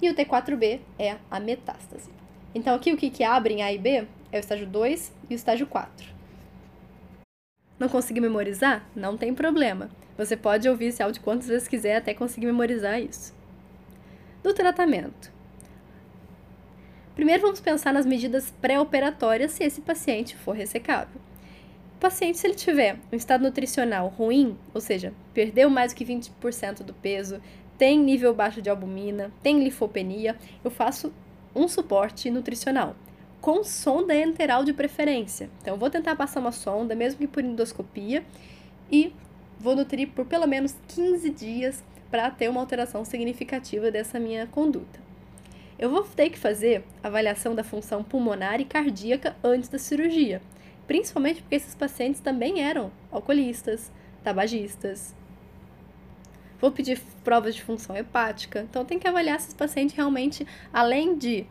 E 0.00 0.10
o 0.10 0.14
T4B 0.14 0.80
é 0.98 1.16
a 1.30 1.40
metástase. 1.40 2.10
Então, 2.54 2.74
aqui 2.74 2.92
o 2.92 2.96
que, 2.96 3.10
que 3.10 3.24
abre 3.24 3.54
em 3.54 3.62
A 3.62 3.72
e 3.72 3.78
B 3.78 4.06
é 4.30 4.36
o 4.36 4.40
estágio 4.40 4.66
2 4.66 5.12
e 5.30 5.34
o 5.34 5.36
estágio 5.36 5.66
4. 5.66 6.14
Não 7.78 7.88
conseguiu 7.88 8.22
memorizar? 8.22 8.86
Não 8.94 9.16
tem 9.16 9.34
problema. 9.34 9.90
Você 10.16 10.36
pode 10.36 10.68
ouvir 10.68 10.86
esse 10.86 11.02
áudio 11.02 11.22
quantas 11.22 11.48
vezes 11.48 11.66
quiser 11.66 11.96
até 11.96 12.14
conseguir 12.14 12.46
memorizar 12.46 13.00
isso. 13.00 13.34
Do 14.42 14.54
tratamento. 14.54 15.32
Primeiro 17.14 17.42
vamos 17.42 17.60
pensar 17.60 17.92
nas 17.92 18.06
medidas 18.06 18.52
pré-operatórias 18.60 19.52
se 19.52 19.64
esse 19.64 19.80
paciente 19.80 20.36
for 20.36 20.52
ressecável. 20.52 21.20
O 21.96 22.00
paciente, 22.00 22.38
se 22.38 22.46
ele 22.46 22.54
tiver 22.54 22.98
um 23.12 23.16
estado 23.16 23.42
nutricional 23.42 24.08
ruim, 24.08 24.56
ou 24.72 24.80
seja, 24.80 25.12
perdeu 25.32 25.70
mais 25.70 25.92
do 25.92 25.96
que 25.96 26.04
20% 26.04 26.82
do 26.82 26.92
peso, 26.92 27.40
tem 27.76 27.98
nível 27.98 28.34
baixo 28.34 28.62
de 28.62 28.70
albumina, 28.70 29.32
tem 29.42 29.62
linfopenia, 29.62 30.36
eu 30.62 30.70
faço 30.70 31.12
um 31.54 31.68
suporte 31.68 32.30
nutricional 32.30 32.96
com 33.40 33.62
sonda 33.62 34.16
enteral 34.16 34.64
de 34.64 34.72
preferência. 34.72 35.50
Então, 35.60 35.74
eu 35.74 35.78
vou 35.78 35.90
tentar 35.90 36.16
passar 36.16 36.40
uma 36.40 36.50
sonda, 36.50 36.94
mesmo 36.94 37.18
que 37.18 37.26
por 37.26 37.44
endoscopia, 37.44 38.24
e 38.90 39.12
vou 39.60 39.76
nutrir 39.76 40.08
por 40.08 40.24
pelo 40.24 40.46
menos 40.46 40.74
15 40.88 41.28
dias 41.28 41.84
para 42.10 42.30
ter 42.30 42.48
uma 42.48 42.60
alteração 42.60 43.04
significativa 43.04 43.90
dessa 43.90 44.18
minha 44.18 44.46
conduta. 44.46 44.98
Eu 45.78 45.90
vou 45.90 46.02
ter 46.04 46.30
que 46.30 46.38
fazer 46.38 46.84
avaliação 47.02 47.54
da 47.54 47.62
função 47.62 48.02
pulmonar 48.02 48.60
e 48.60 48.64
cardíaca 48.64 49.36
antes 49.44 49.68
da 49.68 49.78
cirurgia, 49.78 50.40
principalmente 50.86 51.42
porque 51.42 51.56
esses 51.56 51.74
pacientes 51.74 52.20
também 52.20 52.62
eram 52.62 52.90
alcoolistas, 53.12 53.92
tabagistas. 54.22 55.14
Vou 56.60 56.70
pedir 56.70 57.00
provas 57.22 57.54
de 57.54 57.62
função 57.62 57.96
hepática, 57.96 58.60
então 58.60 58.84
tem 58.84 58.98
que 58.98 59.08
avaliar 59.08 59.40
se 59.40 59.48
esse 59.48 59.54
paciente 59.54 59.94
realmente, 59.94 60.46
além 60.72 61.16
de 61.16 61.46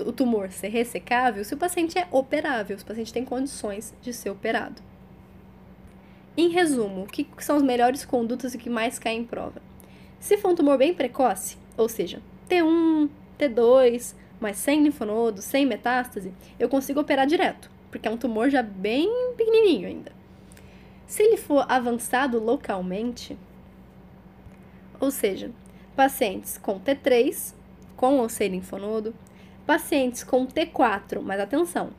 o 0.00 0.12
tumor 0.12 0.50
ser 0.50 0.68
ressecável, 0.68 1.44
se 1.44 1.54
o 1.54 1.56
paciente 1.56 1.98
é 1.98 2.06
operável, 2.10 2.78
se 2.78 2.84
o 2.84 2.86
paciente 2.86 3.12
tem 3.12 3.24
condições 3.24 3.94
de 4.00 4.12
ser 4.12 4.30
operado. 4.30 4.80
Em 6.36 6.48
resumo, 6.48 7.02
o 7.02 7.06
que 7.06 7.26
são 7.38 7.56
as 7.56 7.62
melhores 7.62 8.04
condutas 8.04 8.54
e 8.54 8.56
o 8.56 8.60
que 8.60 8.70
mais 8.70 8.98
cai 8.98 9.14
em 9.14 9.24
prova? 9.24 9.60
Se 10.20 10.36
for 10.36 10.52
um 10.52 10.54
tumor 10.54 10.78
bem 10.78 10.94
precoce, 10.94 11.56
ou 11.76 11.88
seja, 11.88 12.22
T1, 12.48 13.08
T2, 13.38 14.14
mas 14.40 14.56
sem 14.56 14.82
linfonodo, 14.82 15.42
sem 15.42 15.66
metástase, 15.66 16.32
eu 16.58 16.68
consigo 16.68 17.00
operar 17.00 17.26
direto, 17.26 17.70
porque 17.90 18.06
é 18.06 18.10
um 18.10 18.16
tumor 18.16 18.50
já 18.50 18.62
bem 18.62 19.34
pequenininho 19.36 19.88
ainda. 19.88 20.12
Se 21.06 21.22
ele 21.22 21.36
for 21.36 21.64
avançado 21.68 22.38
localmente, 22.38 23.36
ou 25.00 25.10
seja, 25.10 25.50
pacientes 25.96 26.58
com 26.58 26.78
T3, 26.78 27.54
com 27.96 28.18
ou 28.18 28.28
sem 28.28 28.48
linfonodo, 28.48 29.14
Pacientes 29.68 30.24
com 30.24 30.46
T4, 30.46 31.20
mas 31.20 31.38
atenção, 31.38 31.90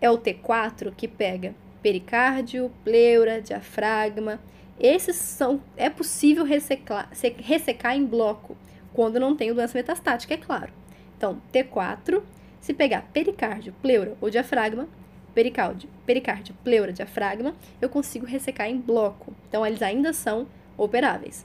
é 0.00 0.08
o 0.08 0.16
T4 0.16 0.94
que 0.96 1.08
pega 1.08 1.56
pericárdio, 1.82 2.70
pleura, 2.84 3.42
diafragma. 3.42 4.38
Esses 4.78 5.16
são 5.16 5.60
é 5.76 5.90
possível 5.90 6.44
ressecar, 6.44 7.10
ressecar 7.38 7.96
em 7.96 8.06
bloco 8.06 8.56
quando 8.94 9.18
não 9.18 9.34
tem 9.34 9.52
doença 9.52 9.76
metastática, 9.76 10.34
é 10.34 10.36
claro. 10.36 10.72
Então, 11.16 11.42
T4, 11.52 12.22
se 12.60 12.72
pegar 12.72 13.02
pericárdio, 13.12 13.74
pleura 13.82 14.16
ou 14.20 14.30
diafragma, 14.30 14.88
pericárdio, 15.34 15.88
pericárdio, 16.06 16.54
pleura, 16.62 16.92
diafragma, 16.92 17.56
eu 17.82 17.88
consigo 17.88 18.24
ressecar 18.24 18.68
em 18.68 18.78
bloco. 18.78 19.34
Então, 19.48 19.66
eles 19.66 19.82
ainda 19.82 20.12
são 20.12 20.46
operáveis. 20.78 21.44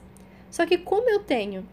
Só 0.52 0.66
que 0.66 0.76
como 0.76 1.08
eu 1.08 1.20
tenho 1.20 1.66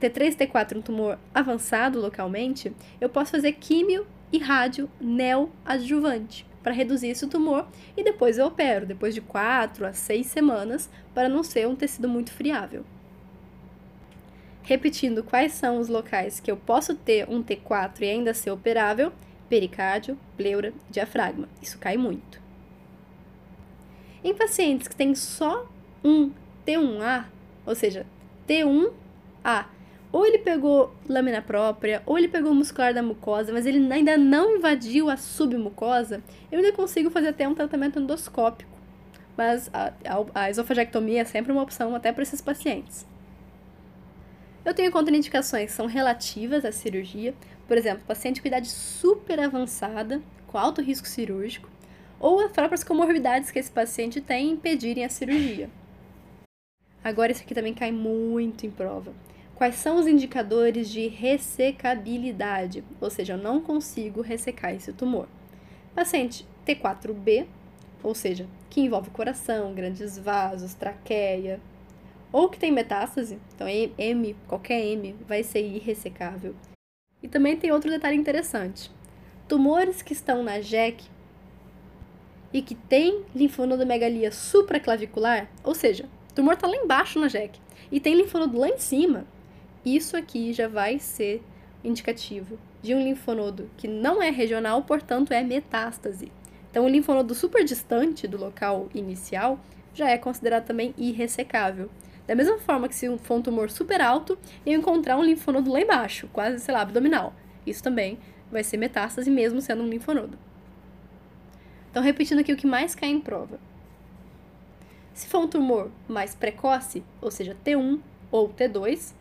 T3 0.00 0.32
e 0.32 0.46
T4 0.46 0.76
um 0.76 0.82
tumor 0.82 1.16
avançado 1.32 2.00
localmente, 2.00 2.72
eu 3.00 3.08
posso 3.08 3.30
fazer 3.30 3.52
químio 3.52 4.04
e 4.32 4.38
rádio 4.38 4.90
neoadjuvante 5.00 6.44
para 6.60 6.74
reduzir 6.74 7.06
esse 7.06 7.24
tumor 7.28 7.68
e 7.96 8.02
depois 8.02 8.36
eu 8.36 8.46
opero, 8.46 8.84
depois 8.84 9.14
de 9.14 9.20
4 9.20 9.86
a 9.86 9.92
6 9.92 10.26
semanas, 10.26 10.90
para 11.14 11.28
não 11.28 11.44
ser 11.44 11.68
um 11.68 11.76
tecido 11.76 12.08
muito 12.08 12.32
friável. 12.32 12.84
Repetindo 14.64 15.22
quais 15.22 15.52
são 15.52 15.78
os 15.78 15.86
locais 15.86 16.40
que 16.40 16.50
eu 16.50 16.56
posso 16.56 16.96
ter 16.96 17.30
um 17.30 17.44
T4 17.44 18.00
e 18.00 18.06
ainda 18.06 18.34
ser 18.34 18.50
operável: 18.50 19.12
pericárdio, 19.48 20.18
pleura, 20.36 20.72
diafragma. 20.90 21.48
Isso 21.62 21.78
cai 21.78 21.96
muito. 21.96 22.42
Em 24.24 24.34
pacientes 24.34 24.88
que 24.88 24.96
têm 24.96 25.14
só 25.14 25.70
um 26.02 26.32
T1A, 26.66 27.26
ou 27.64 27.76
seja, 27.76 28.04
T1A 28.46 29.66
ou 30.16 30.24
ele 30.24 30.38
pegou 30.38 30.94
lâmina 31.06 31.42
própria, 31.42 32.02
ou 32.06 32.16
ele 32.16 32.28
pegou 32.28 32.54
muscular 32.54 32.94
da 32.94 33.02
mucosa, 33.02 33.52
mas 33.52 33.66
ele 33.66 33.92
ainda 33.92 34.16
não 34.16 34.56
invadiu 34.56 35.10
a 35.10 35.16
submucosa, 35.18 36.22
eu 36.50 36.58
ainda 36.58 36.72
consigo 36.72 37.10
fazer 37.10 37.28
até 37.28 37.46
um 37.46 37.54
tratamento 37.54 37.98
endoscópico. 37.98 38.70
Mas 39.36 39.68
a, 39.74 39.92
a, 40.06 40.42
a 40.42 40.50
esofagectomia 40.50 41.20
é 41.20 41.24
sempre 41.24 41.52
uma 41.52 41.60
opção 41.60 41.94
até 41.94 42.12
para 42.12 42.22
esses 42.22 42.40
pacientes. 42.40 43.04
Eu 44.64 44.72
tenho 44.72 44.90
contraindicações 44.90 45.66
que 45.66 45.76
são 45.76 45.86
relativas 45.86 46.64
à 46.64 46.72
cirurgia, 46.72 47.34
por 47.68 47.76
exemplo, 47.76 48.02
paciente 48.06 48.40
com 48.40 48.48
idade 48.48 48.68
super 48.68 49.38
avançada, 49.38 50.22
com 50.46 50.56
alto 50.56 50.80
risco 50.80 51.06
cirúrgico, 51.06 51.68
ou 52.18 52.40
as 52.40 52.50
próprias 52.50 52.82
comorbidades 52.82 53.50
que 53.50 53.58
esse 53.58 53.70
paciente 53.70 54.20
tem 54.20 54.50
impedirem 54.52 55.04
a 55.04 55.10
cirurgia. 55.10 55.68
Agora, 57.06 57.30
isso 57.30 57.42
aqui 57.42 57.54
também 57.54 57.72
cai 57.72 57.92
muito 57.92 58.66
em 58.66 58.70
prova. 58.70 59.14
Quais 59.54 59.76
são 59.76 59.96
os 59.96 60.08
indicadores 60.08 60.90
de 60.90 61.06
ressecabilidade? 61.06 62.82
Ou 63.00 63.08
seja, 63.08 63.34
eu 63.34 63.38
não 63.38 63.60
consigo 63.60 64.22
ressecar 64.22 64.74
esse 64.74 64.92
tumor. 64.92 65.28
Paciente 65.94 66.44
T4B, 66.66 67.46
ou 68.02 68.12
seja, 68.12 68.48
que 68.68 68.80
envolve 68.80 69.10
coração, 69.10 69.72
grandes 69.72 70.18
vasos, 70.18 70.74
traqueia, 70.74 71.60
ou 72.32 72.48
que 72.48 72.58
tem 72.58 72.72
metástase, 72.72 73.38
então 73.54 73.68
M, 73.68 74.34
qualquer 74.48 74.84
M, 74.84 75.14
vai 75.28 75.44
ser 75.44 75.64
irressecável. 75.64 76.56
E 77.22 77.28
também 77.28 77.56
tem 77.56 77.70
outro 77.70 77.88
detalhe 77.88 78.16
interessante. 78.16 78.90
Tumores 79.46 80.02
que 80.02 80.12
estão 80.12 80.42
na 80.42 80.60
JEC 80.60 81.04
e 82.52 82.60
que 82.60 82.74
tem 82.74 83.24
linfonodomegalia 83.32 84.32
supraclavicular, 84.32 85.48
ou 85.62 85.72
seja, 85.72 86.08
tumor 86.36 86.54
está 86.54 86.66
lá 86.66 86.76
embaixo 86.76 87.18
na 87.18 87.28
JEC 87.28 87.58
e 87.90 87.98
tem 87.98 88.14
linfonodo 88.14 88.58
lá 88.58 88.68
em 88.68 88.78
cima, 88.78 89.24
isso 89.84 90.16
aqui 90.16 90.52
já 90.52 90.68
vai 90.68 90.98
ser 90.98 91.42
indicativo 91.82 92.58
de 92.82 92.94
um 92.94 93.02
linfonodo 93.02 93.70
que 93.76 93.88
não 93.88 94.22
é 94.22 94.30
regional, 94.30 94.82
portanto 94.82 95.32
é 95.32 95.42
metástase. 95.42 96.30
Então, 96.70 96.84
o 96.84 96.88
linfonodo 96.88 97.34
super 97.34 97.64
distante 97.64 98.28
do 98.28 98.36
local 98.36 98.88
inicial 98.94 99.58
já 99.94 100.10
é 100.10 100.18
considerado 100.18 100.66
também 100.66 100.94
irressecável. 100.98 101.88
Da 102.26 102.34
mesma 102.34 102.58
forma 102.58 102.86
que 102.86 102.94
se 102.94 103.16
for 103.18 103.36
um 103.36 103.42
tumor 103.42 103.70
super 103.70 104.00
alto, 104.02 104.38
eu 104.66 104.78
encontrar 104.78 105.16
um 105.16 105.24
linfonodo 105.24 105.72
lá 105.72 105.80
embaixo, 105.80 106.28
quase, 106.32 106.60
sei 106.60 106.74
lá, 106.74 106.82
abdominal. 106.82 107.32
Isso 107.66 107.82
também 107.82 108.18
vai 108.52 108.62
ser 108.62 108.76
metástase 108.76 109.30
mesmo 109.30 109.60
sendo 109.60 109.82
um 109.82 109.88
linfonodo. 109.88 110.36
Então, 111.90 112.02
repetindo 112.02 112.40
aqui 112.40 112.52
o 112.52 112.56
que 112.56 112.66
mais 112.66 112.94
cai 112.94 113.08
em 113.08 113.20
prova. 113.20 113.58
Se 115.16 115.26
for 115.26 115.38
um 115.38 115.48
tumor 115.48 115.90
mais 116.06 116.34
precoce, 116.34 117.02
ou 117.22 117.30
seja, 117.30 117.56
T1 117.64 118.00
ou 118.30 118.50
T2, 118.50 119.14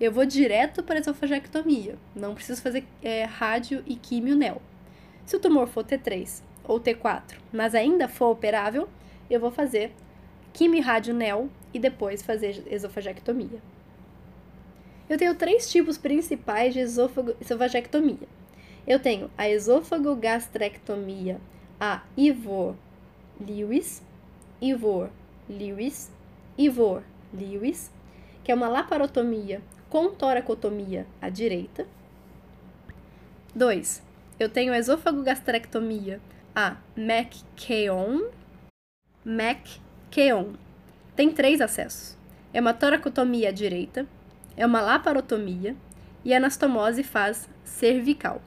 eu 0.00 0.10
vou 0.10 0.24
direto 0.24 0.82
para 0.82 0.94
a 0.94 1.00
esofagectomia. 1.00 1.98
Não 2.16 2.34
preciso 2.34 2.62
fazer 2.62 2.86
é, 3.02 3.24
rádio 3.24 3.84
e 3.86 3.96
químio 3.96 4.34
neo. 4.34 4.62
Se 5.26 5.36
o 5.36 5.38
tumor 5.38 5.66
for 5.66 5.84
T3 5.84 6.42
ou 6.64 6.80
T4, 6.80 7.36
mas 7.52 7.74
ainda 7.74 8.08
for 8.08 8.30
operável, 8.30 8.88
eu 9.28 9.38
vou 9.38 9.50
fazer 9.50 9.92
quimio 10.54 10.82
rádio 10.82 11.12
neo 11.12 11.50
e 11.74 11.78
depois 11.78 12.22
fazer 12.22 12.64
esofagectomia. 12.66 13.60
Eu 15.06 15.18
tenho 15.18 15.34
três 15.34 15.70
tipos 15.70 15.98
principais 15.98 16.72
de 16.72 16.80
esofagectomia. 16.80 18.26
Eu 18.86 18.98
tenho 18.98 19.30
a 19.36 19.50
esôfago-gastrectomia, 19.50 21.38
a 21.78 22.00
Ivor-Lewis, 24.60 26.10
Ivor-Lewis, 26.58 27.10
Ivor-Lewis, 27.32 27.90
que 28.42 28.52
é 28.52 28.54
uma 28.54 28.68
laparotomia 28.68 29.62
com 29.88 30.10
toracotomia 30.10 31.06
à 31.20 31.28
direita. 31.28 31.86
2. 33.54 34.02
Eu 34.38 34.48
tenho 34.48 34.72
a 34.72 34.78
esôfago-gastrectomia, 34.78 36.20
a 36.54 36.76
McKeown, 36.96 38.30
McKeown. 39.24 40.54
Tem 41.16 41.30
três 41.30 41.60
acessos. 41.60 42.16
É 42.52 42.60
uma 42.60 42.72
toracotomia 42.74 43.50
à 43.50 43.52
direita, 43.52 44.06
é 44.56 44.64
uma 44.64 44.80
laparotomia 44.80 45.76
e 46.24 46.32
a 46.32 46.36
anastomose 46.36 47.02
faz 47.02 47.48
cervical. 47.64 48.42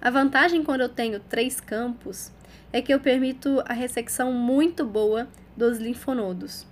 A 0.00 0.10
vantagem 0.10 0.64
quando 0.64 0.80
eu 0.80 0.88
tenho 0.88 1.20
três 1.20 1.60
campos 1.60 2.32
é 2.72 2.80
que 2.80 2.92
eu 2.92 3.00
permito 3.00 3.62
a 3.66 3.72
ressecção 3.72 4.32
muito 4.32 4.84
boa 4.84 5.28
dos 5.56 5.78
linfonodos. 5.78 6.66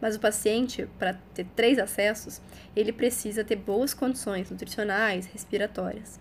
Mas 0.00 0.16
o 0.16 0.20
paciente, 0.20 0.88
para 0.98 1.14
ter 1.32 1.46
três 1.56 1.78
acessos, 1.78 2.40
ele 2.74 2.92
precisa 2.92 3.44
ter 3.44 3.56
boas 3.56 3.94
condições 3.94 4.50
nutricionais, 4.50 5.26
respiratórias. 5.26 6.20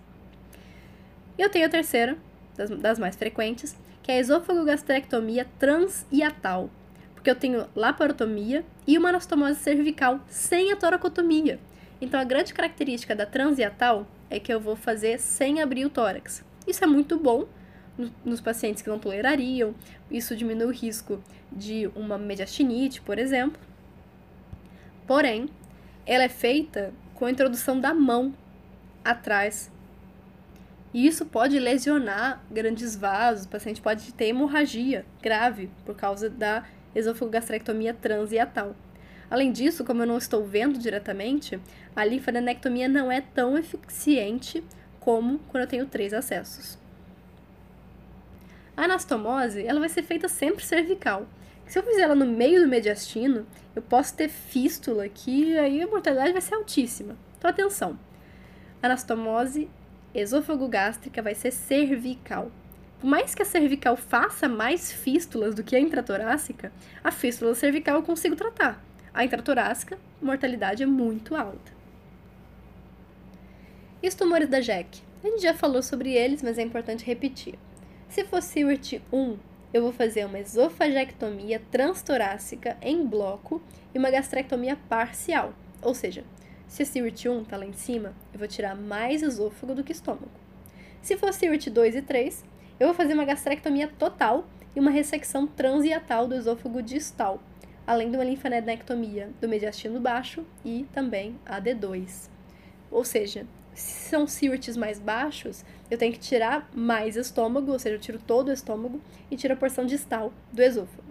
E 1.37 1.41
eu 1.41 1.49
tenho 1.49 1.65
a 1.65 1.69
terceira, 1.69 2.17
das, 2.55 2.69
das 2.69 2.99
mais 2.99 3.15
frequentes, 3.15 3.75
que 4.01 4.11
é 4.11 4.15
a 4.15 4.19
esôfago-gastrectomia 4.19 5.47
transhiatal, 5.57 6.69
porque 7.13 7.29
eu 7.29 7.35
tenho 7.35 7.67
laparotomia 7.75 8.63
e 8.85 8.97
uma 8.97 9.09
anastomose 9.09 9.59
cervical 9.59 10.19
sem 10.27 10.71
a 10.71 10.75
toracotomia. 10.75 11.59
Então 11.99 12.19
a 12.19 12.23
grande 12.23 12.53
característica 12.53 13.15
da 13.15 13.25
transhiatal 13.25 14.05
é 14.29 14.39
que 14.39 14.53
eu 14.53 14.59
vou 14.59 14.75
fazer 14.75 15.19
sem 15.19 15.61
abrir 15.61 15.85
o 15.85 15.89
tórax. 15.89 16.43
Isso 16.67 16.83
é 16.83 16.87
muito 16.87 17.17
bom 17.17 17.47
nos 18.25 18.41
pacientes 18.41 18.82
que 18.82 18.89
não 18.89 18.99
tolerariam, 18.99 19.75
isso 20.10 20.36
diminui 20.36 20.67
o 20.67 20.71
risco 20.71 21.21
de 21.51 21.89
uma 21.95 22.17
mediastinite, 22.17 23.01
por 23.01 23.19
exemplo. 23.19 23.62
Porém, 25.06 25.49
ela 26.06 26.23
é 26.23 26.29
feita 26.29 26.93
com 27.13 27.25
a 27.25 27.32
introdução 27.32 27.79
da 27.79 27.93
mão 27.93 28.34
atrás. 29.03 29.71
E 30.93 31.08
isso 31.08 31.25
pode 31.25 31.60
lesionar 31.60 32.43
grandes 32.51 32.95
vasos, 32.95 33.45
o 33.45 33.49
paciente 33.49 33.82
pode 33.82 34.13
ter 34.13 34.25
hemorragia 34.25 35.06
grave 35.21 35.69
por 35.86 35.95
causa 35.95 36.29
da 36.29 36.65
esofagogastrectomia 36.95 37.93
transhiatal. 37.93 38.75
Além 39.29 39.51
disso, 39.51 39.84
como 39.84 40.03
eu 40.03 40.08
não 40.08 40.17
estou 40.17 40.45
vendo 40.45 40.77
diretamente, 40.77 41.60
a 41.95 42.06
linfadenectomia 42.06 42.88
não 42.88 43.12
é 43.12 43.21
tão 43.21 43.58
eficiente 43.58 44.63
como 44.99 45.39
quando 45.49 45.63
eu 45.63 45.67
tenho 45.67 45.88
três 45.88 46.13
acessos. 46.13 46.77
A 48.75 48.83
anastomose 48.83 49.65
ela 49.65 49.79
vai 49.79 49.89
ser 49.89 50.03
feita 50.03 50.27
sempre 50.27 50.65
cervical. 50.65 51.27
Se 51.65 51.77
eu 51.79 51.83
fizer 51.83 52.01
ela 52.01 52.15
no 52.15 52.25
meio 52.25 52.62
do 52.62 52.67
mediastino, 52.67 53.45
eu 53.75 53.81
posso 53.81 54.15
ter 54.15 54.29
fístula 54.29 55.07
que 55.07 55.57
aí 55.57 55.81
a 55.81 55.88
mortalidade 55.88 56.31
vai 56.33 56.41
ser 56.41 56.55
altíssima. 56.55 57.15
Então 57.38 57.49
atenção. 57.49 57.99
Anastomose 58.81 59.69
esôfago-gástrica 60.13 61.21
vai 61.21 61.36
ser 61.36 61.51
cervical. 61.51 62.51
Por 62.99 63.07
mais 63.07 63.36
que 63.36 63.41
a 63.41 63.45
cervical 63.45 63.95
faça 63.95 64.47
mais 64.47 64.91
fístulas 64.91 65.53
do 65.55 65.63
que 65.63 65.75
a 65.75 65.79
intratorácica, 65.79 66.71
a 67.03 67.12
fístula 67.12 67.53
cervical 67.55 67.97
eu 67.97 68.03
consigo 68.03 68.36
tratar. 68.36 68.83
A 69.13 69.23
intratorácica, 69.23 69.97
mortalidade 70.21 70.83
é 70.83 70.86
muito 70.86 71.36
alta. 71.36 71.71
E 74.01 74.07
os 74.07 74.15
tumores 74.15 74.49
da 74.49 74.62
JEC? 74.62 75.01
A 75.23 75.27
gente 75.27 75.41
já 75.41 75.53
falou 75.53 75.81
sobre 75.81 76.13
eles, 76.13 76.41
mas 76.41 76.57
é 76.57 76.62
importante 76.62 77.05
repetir. 77.05 77.57
Se 78.13 78.23
for 78.23 78.43
SIWRT 78.43 79.02
1, 79.12 79.38
eu 79.73 79.82
vou 79.82 79.91
fazer 79.91 80.23
uma 80.23 80.38
esofagectomia 80.38 81.60
transtorácica 81.71 82.78
em 82.80 83.04
bloco 83.04 83.60
e 83.91 83.97
uma 83.97 84.12
gastrectomia 84.12 84.78
parcial. 84.88 85.52
Ou 85.82 85.95
seja, 85.95 86.23
se 86.67 86.84
a 86.84 86.86
SIWRT 86.86 87.28
1 87.28 87.41
está 87.41 87.58
lá 87.58 87.65
em 87.65 87.73
cima, 87.73 88.13
eu 88.32 88.38
vou 88.38 88.47
tirar 88.47 88.76
mais 88.76 89.23
esôfago 89.23 89.73
do 89.73 89.84
que 89.84 89.91
estômago. 89.91 90.30
Se 91.02 91.17
for 91.17 91.34
SIWRT 91.34 91.71
2 91.71 91.95
e 91.95 92.02
3, 92.04 92.45
eu 92.80 92.86
vou 92.86 92.95
fazer 92.95 93.15
uma 93.15 93.26
gastrectomia 93.26 93.88
total 93.88 94.47
e 94.76 94.80
uma 94.80 94.91
ressecção 94.91 95.47
transhiatal 95.47 96.28
do 96.28 96.36
esôfago 96.36 96.84
distal, 96.84 97.41
além 97.88 98.12
de 98.12 98.17
uma 98.17 98.26
linfadenectomia 98.26 99.32
do 99.41 99.49
mediastino 99.49 99.99
baixo 99.99 100.45
e 100.63 100.86
também 100.93 101.39
a 101.43 101.60
D2. 101.60 102.30
Ou 102.91 103.04
seja, 103.04 103.47
se 103.73 104.10
são 104.10 104.28
cirtes 104.28 104.78
mais 104.78 104.99
baixos, 104.99 105.65
eu 105.93 105.97
tenho 105.97 106.13
que 106.13 106.19
tirar 106.19 106.69
mais 106.73 107.15
estômago, 107.15 107.71
ou 107.71 107.79
seja, 107.79 107.95
eu 107.95 107.99
tiro 107.99 108.19
todo 108.19 108.49
o 108.49 108.53
estômago 108.53 109.01
e 109.29 109.36
tiro 109.36 109.53
a 109.53 109.58
porção 109.58 109.86
distal 109.86 110.34
do 110.51 110.62
esôfago. 110.62 111.03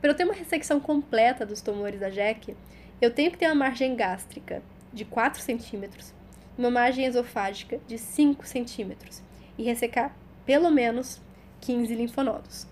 Para 0.00 0.10
eu 0.10 0.14
ter 0.14 0.24
uma 0.24 0.34
ressecção 0.34 0.80
completa 0.80 1.44
dos 1.44 1.60
tumores 1.60 2.00
da 2.00 2.10
JEC, 2.10 2.56
eu 3.00 3.12
tenho 3.12 3.30
que 3.30 3.38
ter 3.38 3.46
uma 3.46 3.54
margem 3.54 3.94
gástrica 3.94 4.62
de 4.92 5.04
4 5.04 5.40
centímetros, 5.40 6.12
uma 6.58 6.70
margem 6.70 7.04
esofágica 7.04 7.80
de 7.86 7.98
5 7.98 8.46
centímetros 8.46 9.22
e 9.56 9.62
ressecar 9.62 10.14
pelo 10.44 10.70
menos 10.70 11.20
15 11.60 11.94
linfonodos 11.94 12.70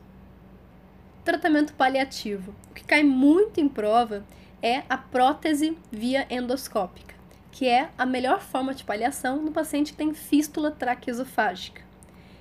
tratamento 1.29 1.74
paliativo. 1.74 2.55
O 2.70 2.74
que 2.74 2.83
cai 2.83 3.03
muito 3.03 3.61
em 3.61 3.68
prova 3.68 4.24
é 4.62 4.83
a 4.88 4.96
prótese 4.96 5.77
via 5.92 6.27
endoscópica, 6.31 7.14
que 7.50 7.66
é 7.66 7.90
a 7.96 8.06
melhor 8.06 8.40
forma 8.40 8.74
de 8.74 8.84
paliação 8.84 9.42
no 9.42 9.50
paciente 9.50 9.92
que 9.92 9.98
tem 9.98 10.14
fístula 10.14 10.70
traqueosofágica. 10.70 11.82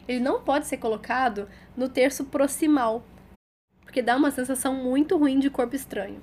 Ele 0.07 0.19
não 0.19 0.41
pode 0.41 0.67
ser 0.67 0.77
colocado 0.77 1.47
no 1.75 1.89
terço 1.89 2.25
proximal, 2.25 3.03
porque 3.81 4.01
dá 4.01 4.15
uma 4.15 4.31
sensação 4.31 4.73
muito 4.73 5.17
ruim 5.17 5.39
de 5.39 5.49
corpo 5.49 5.75
estranho. 5.75 6.21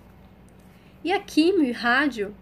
E 1.03 1.13
a 1.13 1.21
quimio 1.21 1.65
e 1.65 1.73
rádio 1.73 2.35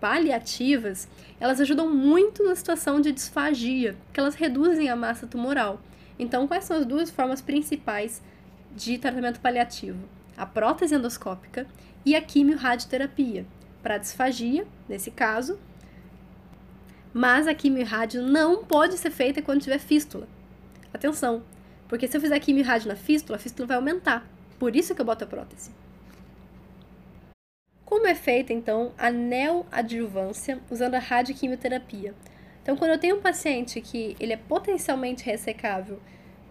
paliativas, 0.00 1.08
elas 1.38 1.60
ajudam 1.60 1.94
muito 1.94 2.42
na 2.44 2.56
situação 2.56 3.00
de 3.00 3.12
disfagia, 3.12 3.96
porque 4.04 4.18
elas 4.18 4.34
reduzem 4.34 4.88
a 4.88 4.96
massa 4.96 5.26
tumoral 5.26 5.80
então, 6.22 6.46
quais 6.46 6.64
são 6.64 6.76
as 6.76 6.86
duas 6.86 7.10
formas 7.10 7.40
principais 7.40 8.22
de 8.76 8.96
tratamento 8.96 9.40
paliativo? 9.40 10.08
A 10.36 10.46
prótese 10.46 10.94
endoscópica 10.94 11.66
e 12.04 12.14
a 12.14 12.22
quimio-radioterapia, 12.22 13.44
para 13.82 13.98
disfagia, 13.98 14.66
nesse 14.88 15.10
caso, 15.10 15.58
mas 17.12 17.46
a 17.46 17.54
quimio-rádio 17.54 18.22
não 18.22 18.64
pode 18.64 18.96
ser 18.96 19.10
feita 19.10 19.42
quando 19.42 19.62
tiver 19.62 19.78
fístula. 19.78 20.26
Atenção, 20.94 21.42
porque 21.88 22.08
se 22.08 22.16
eu 22.16 22.20
fizer 22.20 22.38
quimio-rádio 22.38 22.88
na 22.88 22.96
fístula, 22.96 23.36
a 23.36 23.40
fístula 23.40 23.66
vai 23.66 23.76
aumentar. 23.76 24.26
Por 24.58 24.74
isso 24.74 24.94
que 24.94 25.00
eu 25.00 25.04
boto 25.04 25.24
a 25.24 25.26
prótese. 25.26 25.70
Como 27.84 28.06
é 28.06 28.14
feita, 28.14 28.52
então, 28.52 28.92
a 28.96 29.10
neoadjuvância 29.10 30.60
usando 30.70 30.94
a 30.94 30.98
radioquimioterapia? 30.98 32.14
Então, 32.62 32.76
quando 32.76 32.92
eu 32.92 32.98
tenho 32.98 33.16
um 33.16 33.20
paciente 33.20 33.80
que 33.80 34.16
ele 34.18 34.32
é 34.32 34.36
potencialmente 34.36 35.24
ressecável, 35.24 36.00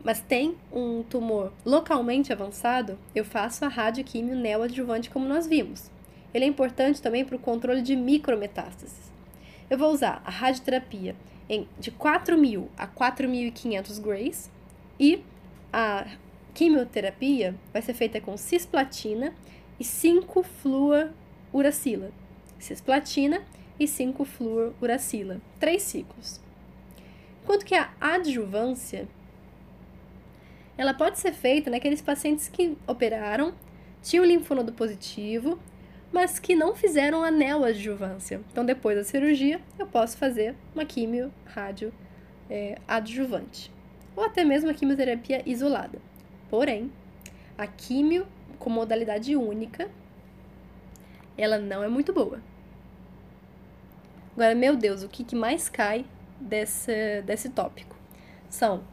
mas 0.03 0.19
tem 0.19 0.57
um 0.71 1.03
tumor 1.03 1.51
localmente 1.65 2.31
avançado, 2.33 2.99
eu 3.15 3.23
faço 3.23 3.65
a 3.65 3.67
radioquímio 3.67 4.35
neoadjuvante 4.35 5.09
como 5.09 5.27
nós 5.27 5.47
vimos. 5.47 5.89
Ele 6.33 6.45
é 6.45 6.47
importante 6.47 7.01
também 7.01 7.25
para 7.25 7.35
o 7.35 7.39
controle 7.39 7.81
de 7.81 7.93
micrometástases. 7.95 9.11
Eu 9.69 9.77
vou 9.77 9.91
usar 9.91 10.21
a 10.25 10.29
radioterapia 10.29 11.13
em, 11.49 11.67
de 11.79 11.91
4.000 11.91 12.67
a 12.77 12.87
4.500 12.87 14.01
grays 14.01 14.49
e 14.99 15.23
a 15.71 16.07
quimioterapia 16.53 17.55
vai 17.71 17.81
ser 17.81 17.93
feita 17.93 18.19
com 18.19 18.35
cisplatina 18.37 19.33
e 19.79 19.83
5-fluoruracila. 19.83 22.11
Cisplatina 22.59 23.41
e 23.79 23.85
5-fluoruracila. 23.85 25.39
Três 25.59 25.83
ciclos. 25.83 26.41
Enquanto 27.43 27.65
que 27.65 27.73
a 27.73 27.89
adjuvância 27.99 29.07
ela 30.77 30.93
pode 30.93 31.19
ser 31.19 31.33
feita 31.33 31.69
naqueles 31.69 32.01
pacientes 32.01 32.47
que 32.47 32.77
operaram, 32.87 33.53
tinham 34.01 34.23
linfonodo 34.25 34.71
positivo, 34.73 35.59
mas 36.12 36.39
que 36.39 36.56
não 36.56 36.76
fizeram 36.76 37.24
a 37.24 37.32
neoadjuvância. 37.32 38.41
Então, 38.52 38.65
depois 38.65 38.97
da 38.97 39.04
cirurgia, 39.04 39.62
eu 39.80 39.88
posso 39.88 40.17
fazer 40.17 40.56
uma 40.74 40.86
quimio 40.86 41.32
rádio 41.45 41.93
é, 42.50 42.78
adjuvante, 42.88 43.71
ou 44.15 44.24
até 44.24 44.43
mesmo 44.43 44.69
a 44.69 44.74
quimioterapia 44.74 45.41
isolada. 45.45 46.00
Porém, 46.50 46.91
a 47.58 47.65
quimio 47.65 48.28
com 48.60 48.69
modalidade 48.69 49.36
única, 49.36 49.89
ela 51.38 51.58
não 51.58 51.84
é 51.84 51.88
muito 51.88 52.13
boa. 52.13 52.41
Agora, 54.34 54.54
meu 54.54 54.76
Deus, 54.76 55.04
o 55.04 55.10
que, 55.10 55.24
que 55.24 55.36
mais 55.36 55.69
cai 55.69 56.06
desse, 56.39 57.21
desse 57.21 57.50
tópico? 57.50 57.95
São 58.50 58.84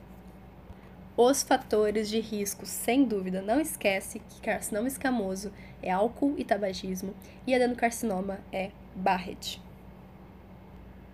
os 1.16 1.42
fatores 1.42 2.08
de 2.08 2.20
risco, 2.20 2.64
sem 2.64 3.04
dúvida, 3.04 3.42
não 3.42 3.60
esquece 3.60 4.20
que 4.20 4.40
carcinoma 4.40 4.86
escamoso 4.86 5.52
é 5.82 5.90
álcool 5.90 6.34
e 6.36 6.44
tabagismo 6.44 7.14
e 7.46 7.54
adenocarcinoma 7.54 8.40
é 8.52 8.70
Barrett. 8.94 9.60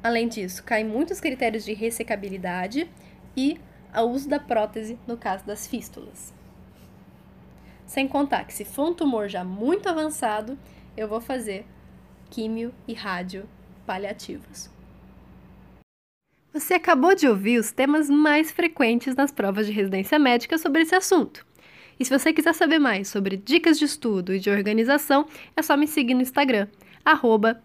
Além 0.02 0.28
disso, 0.28 0.62
caem 0.62 0.84
muitos 0.84 1.20
critérios 1.20 1.64
de 1.64 1.72
ressecabilidade 1.72 2.90
e 3.36 3.58
o 3.94 4.02
uso 4.02 4.28
da 4.28 4.38
prótese 4.38 4.98
no 5.06 5.16
caso 5.16 5.46
das 5.46 5.66
fístulas. 5.66 6.34
Sem 7.86 8.08
contar 8.08 8.44
que 8.44 8.52
se 8.52 8.64
for 8.64 8.90
um 8.90 8.94
tumor 8.94 9.28
já 9.28 9.44
muito 9.44 9.88
avançado, 9.88 10.58
eu 10.96 11.08
vou 11.08 11.20
fazer 11.20 11.66
químio 12.30 12.74
e 12.88 12.94
rádio 12.94 13.48
paliativos. 13.86 14.70
Você 16.52 16.74
acabou 16.74 17.14
de 17.14 17.26
ouvir 17.26 17.58
os 17.58 17.72
temas 17.72 18.08
mais 18.08 18.50
frequentes 18.50 19.16
nas 19.16 19.32
provas 19.32 19.66
de 19.66 19.72
residência 19.72 20.18
médica 20.18 20.56
sobre 20.56 20.82
esse 20.82 20.94
assunto. 20.94 21.44
E 21.98 22.04
se 22.04 22.16
você 22.16 22.32
quiser 22.32 22.54
saber 22.54 22.78
mais 22.78 23.08
sobre 23.08 23.36
dicas 23.36 23.78
de 23.78 23.84
estudo 23.84 24.34
e 24.34 24.40
de 24.40 24.50
organização, 24.50 25.26
é 25.56 25.62
só 25.62 25.76
me 25.76 25.86
seguir 25.86 26.14
no 26.14 26.22
Instagram, 26.22 26.68
arroba. 27.04 27.62